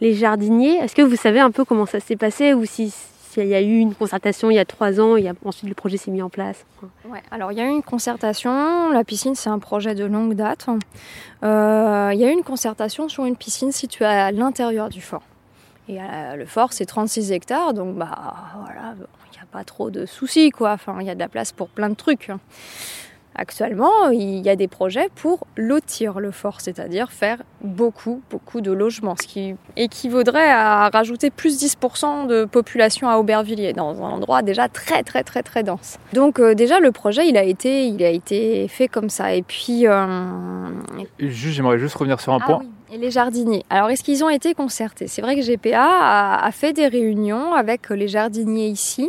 les 0.00 0.14
jardiniers. 0.14 0.76
Est-ce 0.78 0.96
que 0.96 1.02
vous 1.02 1.14
savez 1.16 1.38
un 1.40 1.50
peu 1.50 1.64
comment 1.64 1.86
ça 1.86 2.00
s'est 2.00 2.16
passé 2.16 2.54
ou 2.54 2.64
si 2.64 2.92
s'il 3.30 3.46
y 3.46 3.54
a 3.54 3.60
eu 3.60 3.78
une 3.78 3.94
concertation 3.94 4.50
il 4.50 4.54
y 4.54 4.58
a 4.58 4.64
trois 4.64 5.00
ans 5.00 5.16
et 5.16 5.30
ensuite 5.44 5.68
le 5.68 5.74
projet 5.74 5.96
s'est 5.96 6.10
mis 6.10 6.22
en 6.22 6.30
place 6.30 6.64
Ouais, 7.04 7.22
alors 7.30 7.52
il 7.52 7.58
y 7.58 7.60
a 7.60 7.64
eu 7.64 7.70
une 7.70 7.82
concertation. 7.82 8.90
La 8.90 9.04
piscine, 9.04 9.34
c'est 9.34 9.50
un 9.50 9.58
projet 9.58 9.94
de 9.94 10.04
longue 10.04 10.34
date. 10.34 10.66
Euh, 11.42 12.10
il 12.12 12.18
y 12.18 12.24
a 12.24 12.30
eu 12.30 12.32
une 12.32 12.42
concertation 12.42 13.08
sur 13.08 13.24
une 13.24 13.36
piscine 13.36 13.72
située 13.72 14.04
à 14.04 14.32
l'intérieur 14.32 14.88
du 14.88 15.00
fort. 15.00 15.22
Et 15.88 15.98
le 16.36 16.46
fort, 16.46 16.72
c'est 16.72 16.86
36 16.86 17.32
hectares, 17.32 17.74
donc 17.74 17.96
bah 17.96 18.34
voilà, 18.64 18.94
il 18.96 19.32
n'y 19.32 19.42
a 19.42 19.46
pas 19.50 19.64
trop 19.64 19.90
de 19.90 20.06
soucis, 20.06 20.50
quoi. 20.50 20.72
Enfin, 20.72 20.96
il 21.00 21.06
y 21.06 21.10
a 21.10 21.14
de 21.14 21.20
la 21.20 21.28
place 21.28 21.50
pour 21.50 21.68
plein 21.68 21.88
de 21.88 21.94
trucs. 21.94 22.30
Actuellement, 23.36 24.08
il 24.12 24.40
y 24.40 24.50
a 24.50 24.56
des 24.56 24.66
projets 24.66 25.08
pour 25.14 25.46
lotir 25.56 26.18
le 26.18 26.32
fort, 26.32 26.60
c'est-à-dire 26.60 27.12
faire 27.12 27.38
beaucoup, 27.62 28.22
beaucoup 28.28 28.60
de 28.60 28.72
logements, 28.72 29.14
ce 29.20 29.26
qui 29.26 29.54
équivaudrait 29.76 30.50
à 30.50 30.88
rajouter 30.88 31.30
plus 31.30 31.62
10% 31.62 32.26
de 32.26 32.44
population 32.44 33.08
à 33.08 33.18
Aubervilliers, 33.18 33.72
dans 33.72 34.02
un 34.02 34.10
endroit 34.10 34.42
déjà 34.42 34.68
très, 34.68 35.04
très, 35.04 35.22
très, 35.22 35.44
très 35.44 35.62
dense. 35.62 35.98
Donc 36.12 36.40
euh, 36.40 36.54
déjà, 36.54 36.80
le 36.80 36.90
projet, 36.90 37.28
il 37.28 37.36
a 37.36 37.44
été, 37.44 37.86
il 37.86 38.02
a 38.02 38.10
été 38.10 38.66
fait 38.66 38.88
comme 38.88 39.08
ça. 39.08 39.32
Et 39.32 39.42
puis... 39.42 39.86
Euh, 39.86 40.68
j'aimerais 41.20 41.78
juste 41.78 41.94
revenir 41.94 42.20
sur 42.20 42.32
un 42.32 42.40
ah 42.42 42.46
point. 42.46 42.58
Oui. 42.60 42.68
Et 42.92 42.98
les 42.98 43.12
jardiniers. 43.12 43.64
Alors, 43.70 43.90
est-ce 43.90 44.02
qu'ils 44.02 44.24
ont 44.24 44.28
été 44.28 44.54
concertés? 44.54 45.06
C'est 45.06 45.22
vrai 45.22 45.36
que 45.36 45.42
GPA 45.42 45.80
a, 45.80 46.44
a 46.44 46.50
fait 46.50 46.72
des 46.72 46.88
réunions 46.88 47.54
avec 47.54 47.90
les 47.90 48.08
jardiniers 48.08 48.66
ici. 48.66 49.08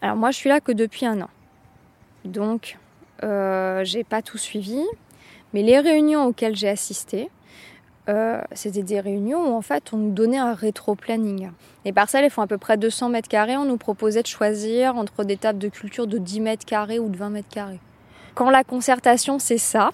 Alors 0.00 0.16
moi, 0.16 0.30
je 0.30 0.38
suis 0.38 0.48
là 0.48 0.60
que 0.60 0.72
depuis 0.72 1.04
un 1.04 1.20
an. 1.20 1.28
Donc, 2.24 2.78
euh, 3.22 3.84
j'ai 3.84 4.04
pas 4.04 4.22
tout 4.22 4.38
suivi. 4.38 4.82
Mais 5.52 5.62
les 5.62 5.78
réunions 5.78 6.24
auxquelles 6.24 6.56
j'ai 6.56 6.68
assisté, 6.68 7.28
euh, 8.08 8.40
c'était 8.52 8.82
des 8.82 9.00
réunions 9.00 9.52
où 9.52 9.56
en 9.56 9.62
fait 9.62 9.92
on 9.92 9.96
nous 9.96 10.10
donnait 10.10 10.38
un 10.38 10.54
rétro-planning. 10.54 11.50
Les 11.84 11.92
parcelles 11.92 12.24
elles 12.24 12.30
font 12.30 12.42
à 12.42 12.46
peu 12.46 12.58
près 12.58 12.76
200 12.76 13.10
mètres 13.10 13.28
carrés, 13.28 13.56
on 13.56 13.64
nous 13.64 13.76
proposait 13.76 14.22
de 14.22 14.26
choisir 14.26 14.96
entre 14.96 15.22
des 15.24 15.36
tables 15.36 15.58
de 15.58 15.68
culture 15.68 16.06
de 16.06 16.18
10 16.18 16.40
mètres 16.40 16.64
carrés 16.64 16.98
ou 16.98 17.08
de 17.08 17.16
20 17.16 17.30
mètres 17.30 17.48
carrés. 17.48 17.78
Quand 18.34 18.50
la 18.50 18.64
concertation 18.64 19.38
c'est 19.38 19.58
ça, 19.58 19.90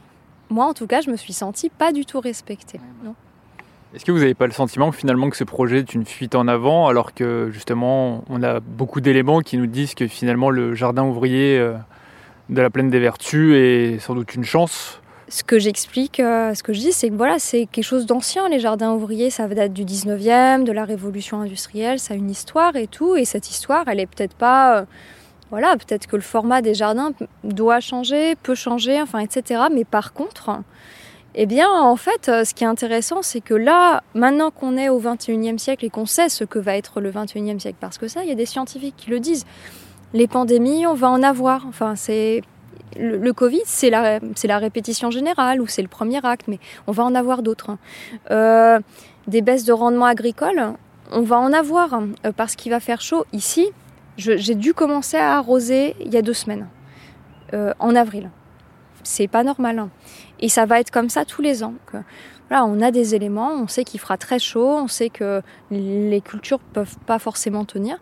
moi 0.49 0.65
en 0.65 0.73
tout 0.73 0.87
cas 0.87 1.03
je 1.03 1.11
me 1.11 1.17
suis 1.17 1.35
sentie 1.35 1.69
pas 1.69 1.93
du 1.93 2.07
tout 2.07 2.21
respectée. 2.21 2.81
Est-ce 3.95 4.05
que 4.05 4.13
vous 4.13 4.21
n'avez 4.21 4.35
pas 4.35 4.47
le 4.47 4.53
sentiment 4.53 4.91
finalement 4.93 5.29
que 5.29 5.37
ce 5.37 5.45
projet 5.45 5.79
est 5.79 5.93
une 5.93 6.07
fuite 6.07 6.35
en 6.35 6.49
avant 6.49 6.89
alors 6.89 7.13
que 7.13 7.51
justement 7.53 8.25
on 8.31 8.43
a 8.43 8.61
beaucoup 8.61 9.03
d'éléments 9.03 9.41
qui 9.41 9.59
nous 9.59 9.67
disent 9.67 9.95
que 9.95 10.07
finalement 10.07 10.49
le 10.49 10.75
jardin 10.75 11.05
ouvrier 11.05 11.59
euh, 11.59 11.75
de 12.49 12.63
la 12.63 12.71
plaine 12.71 12.91
des 12.91 12.99
Vertus 12.99 13.55
est 13.55 13.99
sans 13.99 14.15
doute 14.15 14.35
une 14.35 14.45
chance. 14.45 15.01
Ce 15.29 15.45
que 15.45 15.59
j'explique, 15.59 16.21
euh, 16.21 16.55
ce 16.55 16.63
que 16.63 16.73
je 16.73 16.81
dis, 16.81 16.93
c'est 16.93 17.11
que 17.11 17.15
voilà, 17.15 17.39
c'est 17.39 17.67
quelque 17.67 17.85
chose 17.85 18.07
d'ancien. 18.07 18.49
Les 18.49 18.61
jardins 18.61 18.93
ouvriers, 18.93 19.29
ça 19.29 19.47
date 19.47 19.75
du 19.75 19.85
19e, 19.85 20.65
de 20.65 20.73
la 20.73 20.87
révolution 20.87 21.43
industrielle, 21.43 21.99
ça 21.99 22.15
a 22.15 22.17
une 22.17 22.31
histoire 22.31 22.77
et 22.77 22.87
tout. 22.87 23.15
Et 23.15 23.27
cette 23.27 23.51
histoire, 23.51 23.85
elle 23.89 24.01
est 24.01 24.07
peut-être 24.07 24.35
pas. 24.35 24.79
Euh, 24.79 24.85
voilà, 25.51 25.77
peut-être 25.77 26.07
que 26.07 26.17
le 26.17 26.23
format 26.23 26.63
des 26.63 26.75
jardins 26.75 27.13
doit 27.45 27.81
changer, 27.81 28.37
peut 28.37 28.55
changer, 28.55 29.01
enfin, 29.01 29.19
etc. 29.19 29.63
Mais 29.73 29.85
par 29.85 30.13
contre, 30.15 30.51
eh 31.35 31.47
bien, 31.47 31.69
en 31.71 31.97
fait, 31.97 32.29
euh, 32.29 32.45
ce 32.45 32.55
qui 32.55 32.65
est 32.65 32.67
intéressant, 32.67 33.23
c'est 33.23 33.41
que 33.41 33.55
là, 33.55 34.03
maintenant 34.15 34.51
qu'on 34.51 34.77
est 34.77 34.89
au 34.89 35.01
21e 35.01 35.59
siècle 35.59 35.85
et 35.85 35.91
qu'on 35.91 36.07
sait 36.07 36.29
ce 36.29 36.45
que 36.45 36.59
va 36.59 36.77
être 36.77 37.01
le 37.01 37.11
21e 37.11 37.59
siècle, 37.59 37.79
parce 37.81 37.99
que 37.99 38.09
ça, 38.09 38.23
il 38.23 38.29
y 38.29 38.33
a 38.33 38.35
des 38.35 38.47
scientifiques 38.47 38.95
qui 38.97 39.11
le 39.11 39.21
disent, 39.21 39.47
les 40.13 40.27
pandémies, 40.27 40.87
on 40.87 40.95
va 40.95 41.11
en 41.11 41.23
avoir. 41.23 41.67
Enfin, 41.67 41.97
c'est 41.97 42.43
le, 42.97 43.33
Covid, 43.33 43.63
c'est 43.65 43.91
la, 43.91 44.21
c'est 44.35 44.49
la 44.49 44.59
répétition 44.59 45.11
générale 45.11 45.61
ou 45.61 45.67
c'est 45.67 45.83
le 45.83 45.89
premier 45.89 46.25
acte, 46.25 46.49
mais 46.49 46.59
on 46.87 46.93
va 46.93 47.05
en 47.05 47.15
avoir 47.15 47.43
d'autres. 47.43 47.77
Euh, 48.31 48.81
des 49.27 49.43
baisses 49.43 49.65
de 49.65 49.73
rendement 49.73 50.07
agricole, 50.07 50.75
on 51.13 51.23
va 51.23 51.39
en 51.39 51.53
avoir 51.53 51.95
euh, 51.95 52.33
parce 52.37 52.57
qu'il 52.57 52.71
va 52.71 52.81
faire 52.81 53.01
chaud. 53.01 53.25
Ici, 53.33 53.69
j'ai 54.17 54.55
dû 54.55 54.75
commencer 54.75 55.17
à 55.17 55.37
arroser 55.37 55.95
il 56.01 56.13
y 56.13 56.17
a 56.17 56.23
deux 56.23 56.35
semaines, 56.35 56.67
euh, 57.55 57.73
en 57.79 57.95
avril. 57.95 58.31
C'est 59.05 59.29
pas 59.29 59.45
normal. 59.45 59.89
Et 60.41 60.49
ça 60.49 60.67
va 60.67 60.81
être 60.81 60.91
comme 60.91 61.09
ça 61.09 61.25
tous 61.25 61.43
les 61.43 61.63
ans. 61.63 61.75
On 62.51 62.81
a 62.81 62.91
des 62.91 63.15
éléments, 63.15 63.53
on 63.53 63.69
sait 63.69 63.85
qu'il 63.85 64.01
fera 64.01 64.17
très 64.17 64.39
chaud, 64.39 64.67
on 64.67 64.89
sait 64.89 65.11
que 65.11 65.43
les 65.71 66.21
cultures 66.23 66.59
peuvent 66.59 66.97
pas 67.07 67.19
forcément 67.19 67.65
tenir 67.65 67.99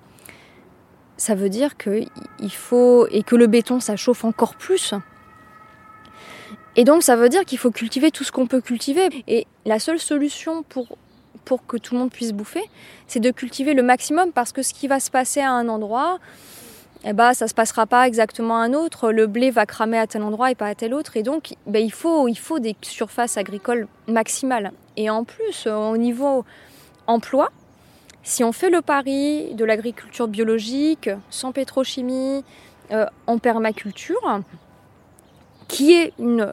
ça 1.17 1.35
veut 1.35 1.49
dire 1.49 1.77
qu'il 1.77 2.53
faut. 2.53 3.07
et 3.11 3.23
que 3.23 3.37
le 3.37 3.47
béton, 3.47 3.81
ça 3.81 3.97
chauffe 3.97 4.25
encore 4.25 4.55
plus. 4.55 4.95
Et 6.77 6.85
donc, 6.85 7.03
ça 7.03 7.17
veut 7.17 7.29
dire 7.29 7.45
qu'il 7.45 7.59
faut 7.59 7.71
cultiver 7.71 8.11
tout 8.11 8.23
ce 8.23 8.31
qu'on 8.31 8.47
peut 8.47 8.61
cultiver. 8.61 9.09
Et 9.27 9.47
la 9.65 9.79
seule 9.79 9.99
solution 9.99 10.63
pour, 10.63 10.99
pour 11.45 11.67
que 11.67 11.79
tout 11.79 11.95
le 11.95 12.01
monde 12.01 12.11
puisse 12.11 12.33
bouffer, 12.33 12.65
c'est 13.07 13.21
de 13.21 13.31
cultiver 13.31 13.73
le 13.73 13.83
maximum 13.83 14.33
parce 14.33 14.53
que 14.53 14.63
ce 14.63 14.75
qui 14.75 14.87
va 14.87 15.01
se 15.01 15.11
passer 15.11 15.41
à 15.41 15.51
un 15.53 15.69
endroit, 15.69 16.19
eh 17.05 17.15
ben, 17.15 17.33
ça 17.33 17.47
ne 17.47 17.49
se 17.49 17.55
passera 17.55 17.87
pas 17.87 18.07
exactement 18.07 18.59
à 18.59 18.65
un 18.65 18.75
autre. 18.75 19.11
Le 19.11 19.27
blé 19.27 19.51
va 19.51 19.65
cramer 19.65 19.99
à 19.99 20.07
tel 20.07 20.23
endroit 20.23 20.51
et 20.51 20.55
pas 20.55 20.67
à 20.67 20.75
tel 20.75 20.93
autre. 20.93 21.17
Et 21.17 21.23
donc, 21.23 21.55
ben, 21.67 21.83
il, 21.83 21.93
faut, 21.93 22.29
il 22.29 22.39
faut 22.39 22.59
des 22.59 22.77
surfaces 22.83 23.39
agricoles 23.39 23.89
maximales. 24.07 24.73
Et 24.99 25.09
en 25.09 25.25
plus, 25.25 25.67
au 25.67 25.97
niveau 25.97 26.45
emploi, 27.07 27.51
si 28.27 28.43
on 28.43 28.51
fait 28.51 28.71
le 28.71 28.83
pari 28.83 29.55
de 29.55 29.65
l'agriculture 29.65 30.27
biologique, 30.27 31.09
sans 31.31 31.53
pétrochimie, 31.53 32.43
euh, 32.91 33.07
en 33.29 33.39
permaculture, 33.39 34.41
qui 35.69 35.93
est 35.93 36.13
une, 36.19 36.53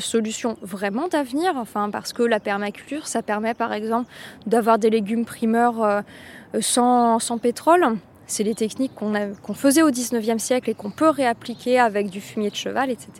solution 0.00 0.56
vraiment 0.60 1.06
d'avenir, 1.06 1.52
enfin, 1.54 1.88
parce 1.90 2.12
que 2.12 2.24
la 2.24 2.40
permaculture, 2.40 3.06
ça 3.06 3.22
permet 3.22 3.54
par 3.54 3.72
exemple 3.72 4.10
d'avoir 4.46 4.80
des 4.80 4.90
légumes 4.90 5.24
primeurs 5.24 5.84
euh, 5.84 6.00
sans, 6.60 7.20
sans, 7.20 7.38
pétrole. 7.38 7.86
C'est 8.26 8.42
les 8.42 8.56
techniques 8.56 8.92
qu'on 8.96 9.54
faisait 9.54 9.82
au 9.82 9.90
19e 9.90 10.38
siècle 10.38 10.68
et 10.68 10.74
qu'on 10.74 10.90
peut 10.90 11.10
réappliquer 11.10 11.78
avec 11.78 12.10
du 12.10 12.20
fumier 12.20 12.50
de 12.50 12.56
cheval, 12.56 12.90
etc. 12.90 13.10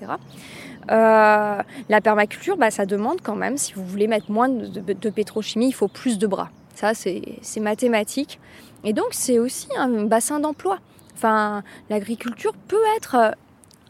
Euh, 0.90 1.62
la 1.88 2.00
permaculture, 2.00 2.56
bah, 2.56 2.72
ça 2.72 2.86
demande 2.86 3.20
quand 3.22 3.36
même, 3.36 3.56
si 3.56 3.72
vous 3.74 3.86
voulez 3.86 4.08
mettre 4.08 4.32
moins 4.32 4.48
de 4.48 5.10
pétrochimie, 5.10 5.68
il 5.68 5.74
faut 5.74 5.88
plus 5.88 6.18
de 6.18 6.26
bras. 6.26 6.50
Ça, 6.78 6.94
c'est 6.94 7.60
mathématique. 7.60 8.38
Et 8.84 8.92
donc, 8.92 9.08
c'est 9.10 9.40
aussi 9.40 9.66
un 9.76 10.04
bassin 10.04 10.38
d'emploi. 10.38 10.78
Enfin, 11.12 11.64
l'agriculture 11.90 12.52
peut 12.68 12.84
être 12.96 13.16
euh, 13.16 13.30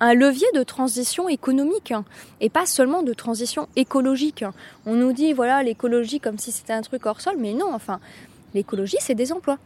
un 0.01 0.15
levier 0.15 0.47
de 0.55 0.63
transition 0.63 1.29
économique 1.29 1.93
hein, 1.93 2.07
et 2.41 2.49
pas 2.49 2.65
seulement 2.65 3.03
de 3.03 3.13
transition 3.13 3.69
écologique. 3.77 4.43
On 4.87 4.95
nous 4.95 5.13
dit 5.13 5.35
voilà 5.35 5.63
l'écologie 5.63 6.19
comme 6.19 6.39
si 6.39 6.51
c'était 6.51 6.73
un 6.73 6.81
truc 6.81 7.05
hors 7.05 7.21
sol, 7.21 7.35
mais 7.39 7.53
non. 7.53 7.75
Enfin, 7.75 8.01
l'écologie 8.55 8.97
c'est 9.01 9.15
des 9.15 9.33
emplois. 9.33 9.59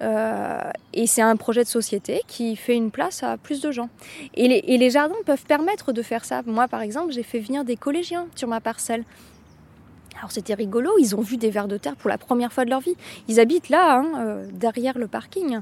Euh, 0.00 0.70
et 0.94 1.08
c'est 1.08 1.22
un 1.22 1.34
projet 1.34 1.64
de 1.64 1.68
société 1.68 2.22
qui 2.28 2.54
fait 2.54 2.76
une 2.76 2.92
place 2.92 3.24
à 3.24 3.36
plus 3.36 3.60
de 3.60 3.72
gens. 3.72 3.88
Et 4.34 4.78
les 4.78 4.90
jardins 4.90 5.16
peuvent 5.26 5.44
permettre 5.44 5.90
de 5.90 6.02
faire 6.02 6.24
ça. 6.24 6.42
Moi, 6.46 6.68
par 6.68 6.82
exemple, 6.82 7.12
j'ai 7.12 7.24
fait 7.24 7.40
venir 7.40 7.64
des 7.64 7.76
collégiens 7.76 8.28
sur 8.36 8.46
ma 8.46 8.60
parcelle. 8.60 9.02
Alors 10.20 10.32
c'était 10.32 10.52
rigolo, 10.52 10.90
ils 10.98 11.16
ont 11.16 11.22
vu 11.22 11.38
des 11.38 11.48
vers 11.48 11.66
de 11.66 11.78
terre 11.78 11.96
pour 11.96 12.10
la 12.10 12.18
première 12.18 12.52
fois 12.52 12.66
de 12.66 12.70
leur 12.70 12.80
vie. 12.80 12.94
Ils 13.26 13.40
habitent 13.40 13.70
là, 13.70 13.96
hein, 13.96 14.06
euh, 14.18 14.46
derrière 14.52 14.98
le 14.98 15.06
parking. 15.06 15.60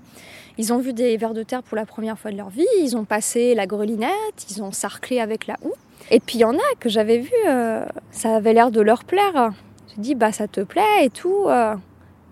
Ils 0.58 0.72
ont 0.72 0.78
vu 0.78 0.92
des 0.92 1.16
vers 1.16 1.32
de 1.32 1.44
terre 1.44 1.62
pour 1.62 1.76
la 1.76 1.86
première 1.86 2.18
fois 2.18 2.32
de 2.32 2.36
leur 2.36 2.50
vie, 2.50 2.66
ils 2.80 2.96
ont 2.96 3.04
passé 3.04 3.54
la 3.54 3.68
grelinette, 3.68 4.46
ils 4.50 4.60
ont 4.60 4.72
sarclé 4.72 5.20
avec 5.20 5.46
la 5.46 5.54
houe. 5.62 5.74
Et 6.10 6.18
puis 6.18 6.38
il 6.38 6.40
y 6.40 6.44
en 6.44 6.54
a 6.54 6.74
que 6.80 6.88
j'avais 6.88 7.18
vu, 7.18 7.30
euh, 7.46 7.84
ça 8.10 8.34
avait 8.34 8.52
l'air 8.52 8.72
de 8.72 8.80
leur 8.80 9.04
plaire. 9.04 9.52
J'ai 9.94 10.02
dit, 10.02 10.14
bah 10.16 10.32
ça 10.32 10.48
te 10.48 10.60
plaît 10.60 11.04
et 11.04 11.10
tout. 11.10 11.44
Euh. 11.46 11.76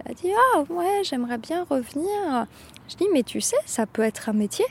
Elle 0.04 0.10
a 0.10 0.14
dit, 0.14 0.30
ah 0.54 0.64
ouais, 0.68 1.02
j'aimerais 1.04 1.38
bien 1.38 1.64
revenir. 1.70 2.46
Je 2.88 2.96
dis, 2.96 3.06
mais 3.12 3.22
tu 3.22 3.40
sais, 3.40 3.56
ça 3.66 3.86
peut 3.86 4.02
être 4.02 4.28
un 4.28 4.32
métier. 4.32 4.66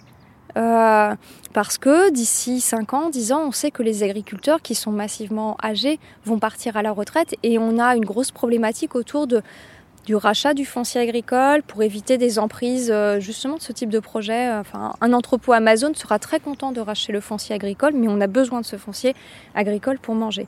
Euh, 0.57 1.15
parce 1.53 1.77
que 1.77 2.11
d'ici 2.11 2.61
5 2.61 2.93
ans, 2.93 3.09
10 3.09 3.31
ans, 3.33 3.41
on 3.47 3.51
sait 3.51 3.71
que 3.71 3.83
les 3.83 4.03
agriculteurs 4.03 4.61
qui 4.61 4.75
sont 4.75 4.91
massivement 4.91 5.57
âgés 5.61 5.99
vont 6.25 6.39
partir 6.39 6.77
à 6.77 6.81
la 6.81 6.91
retraite 6.91 7.35
et 7.43 7.59
on 7.59 7.77
a 7.77 7.95
une 7.95 8.05
grosse 8.05 8.31
problématique 8.31 8.95
autour 8.95 9.27
du 9.27 10.15
rachat 10.15 10.53
du 10.53 10.65
foncier 10.65 11.01
agricole 11.01 11.61
pour 11.63 11.83
éviter 11.83 12.17
des 12.17 12.39
emprises 12.39 12.89
euh, 12.91 13.19
justement 13.19 13.57
de 13.57 13.61
ce 13.61 13.73
type 13.73 13.89
de 13.89 13.99
projet. 13.99 14.51
Enfin, 14.53 14.93
un 15.01 15.13
entrepôt 15.13 15.51
Amazon 15.51 15.93
sera 15.93 16.19
très 16.19 16.39
content 16.39 16.71
de 16.71 16.79
racheter 16.79 17.11
le 17.11 17.19
foncier 17.19 17.55
agricole, 17.55 17.93
mais 17.93 18.07
on 18.07 18.21
a 18.21 18.27
besoin 18.27 18.61
de 18.61 18.65
ce 18.65 18.77
foncier 18.77 19.13
agricole 19.55 19.99
pour 19.99 20.15
manger. 20.15 20.47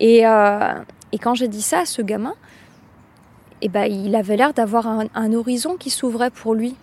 Et, 0.00 0.26
euh, 0.26 0.74
quand 1.20 1.34
j'ai 1.34 1.48
dit 1.48 1.62
ça 1.62 1.80
à 1.80 1.86
ce 1.86 2.00
gamin, 2.00 2.34
eh 3.60 3.68
ben, 3.68 3.84
il 3.84 4.14
avait 4.14 4.36
l'air 4.36 4.54
d'avoir 4.54 4.86
un, 4.86 5.06
un, 5.14 5.32
horizon 5.32 5.76
qui 5.76 5.90
s'ouvrait 5.90 6.30
pour 6.30 6.54
lui. 6.54 6.76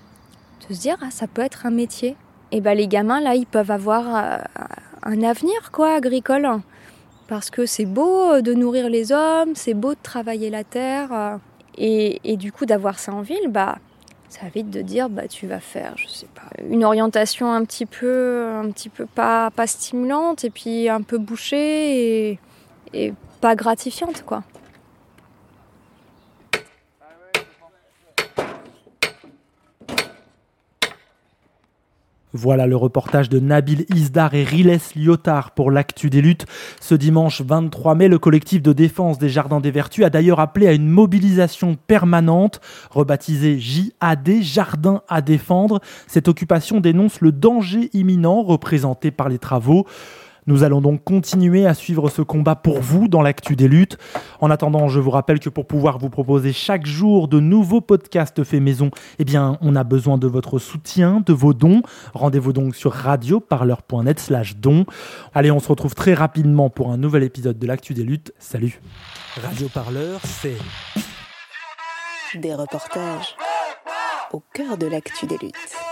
De 0.68 0.74
se 0.74 0.82
dire, 0.82 0.98
ah, 1.02 1.12
ça 1.12 1.28
peut 1.28 1.42
être 1.42 1.66
un 1.66 1.70
métier 1.70 2.18
et 2.52 2.62
ben 2.62 2.76
les 2.76 2.88
gamins 2.88 3.22
là 3.22 3.36
ils 3.36 3.46
peuvent 3.46 3.72
avoir 3.72 4.16
euh, 4.16 4.38
un 5.04 5.24
avenir 5.24 5.72
quoi 5.72 5.96
agricole 5.96 6.48
parce 7.28 7.50
que 7.50 7.66
c'est 7.66 7.86
beau 7.86 8.42
de 8.42 8.54
nourrir 8.54 8.88
les 8.88 9.12
hommes, 9.12 9.56
c'est 9.56 9.74
beau 9.74 9.96
de 9.96 10.00
travailler 10.02 10.52
la 10.52 10.64
terre 10.64 11.12
euh, 11.12 11.38
et, 11.78 12.22
et 12.24 12.38
du 12.38 12.52
coup 12.52 12.66
d'avoir 12.66 13.00
ça 13.00 13.14
en 13.14 13.22
ville 13.22 13.48
bah 13.50 13.78
ça 14.30 14.48
vite 14.54 14.70
de 14.70 14.82
dire 14.82 15.10
bah 15.10 15.28
tu 15.28 15.48
vas 15.48 15.60
faire 15.60 15.94
je 15.98 16.08
sais 16.08 16.28
pas 16.34 16.50
une 16.64 16.84
orientation 16.84 17.52
un 17.52 17.64
petit 17.66 17.86
peu 17.86 18.48
un 18.48 18.70
petit 18.72 18.90
peu 18.90 19.06
pas 19.06 19.52
pas 19.52 19.68
stimulante 19.68 20.44
et 20.44 20.50
puis 20.50 20.90
un 20.90 21.02
peu 21.02 21.18
bouchée 21.18 22.30
et, 22.32 22.40
et 22.94 23.14
pas 23.42 23.56
gratifiante 23.56 24.24
quoi. 24.26 24.44
Voilà 32.38 32.68
le 32.68 32.76
reportage 32.76 33.30
de 33.30 33.40
Nabil 33.40 33.86
Isdar 33.96 34.34
et 34.34 34.44
Riles 34.44 34.78
Lyotard 34.98 35.52
pour 35.52 35.72
l'actu 35.72 36.10
des 36.10 36.22
luttes. 36.22 36.46
Ce 36.82 36.94
dimanche 36.94 37.40
23 37.42 37.96
mai, 37.96 38.10
le 38.10 38.20
collectif 38.20 38.62
de 38.62 38.74
défense 38.74 39.18
des 39.18 39.30
Jardins 39.30 39.62
des 39.62 39.72
Vertus 39.72 40.04
a 40.04 40.10
d'ailleurs 40.10 40.42
appelé 40.42 40.68
à 40.68 40.74
une 40.74 40.90
mobilisation 40.90 41.78
permanente, 41.88 42.60
rebaptisée 42.90 43.58
JAD, 43.58 44.42
Jardin 44.42 45.02
à 45.08 45.22
défendre. 45.22 45.80
Cette 46.08 46.28
occupation 46.28 46.82
dénonce 46.82 47.22
le 47.22 47.32
danger 47.32 47.90
imminent 47.94 48.44
représenté 48.44 49.12
par 49.12 49.30
les 49.30 49.40
travaux. 49.40 49.86
Nous 50.48 50.64
allons 50.64 50.80
donc 50.80 51.04
continuer 51.04 51.66
à 51.66 51.74
suivre 51.74 52.10
ce 52.10 52.22
combat 52.22 52.56
pour 52.56 52.80
vous 52.80 53.08
dans 53.08 53.24
l'actu 53.24 53.56
des 53.56 53.68
luttes. 53.68 53.98
En 54.42 54.52
attendant, 54.52 54.88
je 54.88 55.00
vous 55.00 55.10
rappelle 55.10 55.40
que 55.40 55.50
pour 55.50 55.66
pouvoir 55.66 55.98
vous 55.98 56.10
proposer 56.10 56.54
chaque 56.54 56.86
jour 56.86 57.28
de 57.28 57.40
nouveaux 57.40 57.82
podcasts 57.82 58.44
faits 58.44 58.62
maison, 58.62 58.92
eh 59.18 59.26
bien, 59.26 59.58
on 59.62 59.76
a 59.76 59.84
besoin 59.84 60.20
de 60.20 60.28
votre 60.28 60.60
soutien, 60.60 61.24
de 61.26 61.34
vos 61.34 61.56
dons. 61.56 61.82
Rendez-vous 62.14 62.54
donc 62.54 62.76
sur 62.76 62.92
radioparleur.net 62.94 64.20
slash 64.20 64.58
dons. 64.58 64.86
Allez, 65.34 65.50
on 65.50 65.60
se 65.60 65.68
retrouve 65.68 65.96
très 65.96 66.14
rapidement 66.14 66.70
pour 66.70 66.92
un 66.92 66.98
nouvel 66.98 67.24
épisode 67.24 67.58
de 67.58 67.66
l'actu 67.66 67.96
des 67.96 68.04
luttes. 68.04 68.32
Salut 68.38 68.80
Radio 69.42 69.68
Parleur, 69.70 70.20
c'est 70.24 70.58
des 72.36 72.54
reportages 72.54 73.36
au 74.32 74.44
cœur 74.54 74.78
de 74.78 74.86
l'actu 74.86 75.26
des 75.26 75.38
luttes 75.38 75.85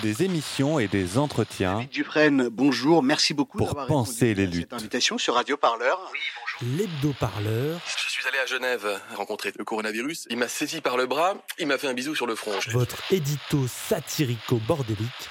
des 0.00 0.22
émissions 0.22 0.78
et 0.78 0.88
des 0.88 1.18
entretiens. 1.18 1.74
David 1.74 1.90
Dufresne, 1.90 2.48
bonjour, 2.48 3.02
merci 3.02 3.34
beaucoup 3.34 3.58
pour 3.58 3.74
penser 3.86 4.34
les 4.34 4.46
luttes. 4.46 4.68
Cette 4.70 4.80
invitation 4.80 5.18
sur 5.18 5.34
Radio 5.34 5.56
Parleur. 5.56 5.98
Oui, 6.12 6.18
bonjour. 6.40 6.78
L'hebdo-parleur. 6.78 7.80
Je 7.86 8.08
suis 8.08 8.26
allé 8.26 8.38
à 8.38 8.46
Genève 8.46 9.00
rencontrer 9.14 9.52
le 9.56 9.64
coronavirus. 9.64 10.26
Il 10.30 10.38
m'a 10.38 10.48
saisi 10.48 10.80
par 10.80 10.96
le 10.96 11.06
bras, 11.06 11.34
il 11.58 11.66
m'a 11.66 11.78
fait 11.78 11.88
un 11.88 11.94
bisou 11.94 12.14
sur 12.14 12.26
le 12.26 12.34
front. 12.34 12.52
Votre 12.70 13.02
édito 13.12 13.66
satirico-bordélique 13.66 15.30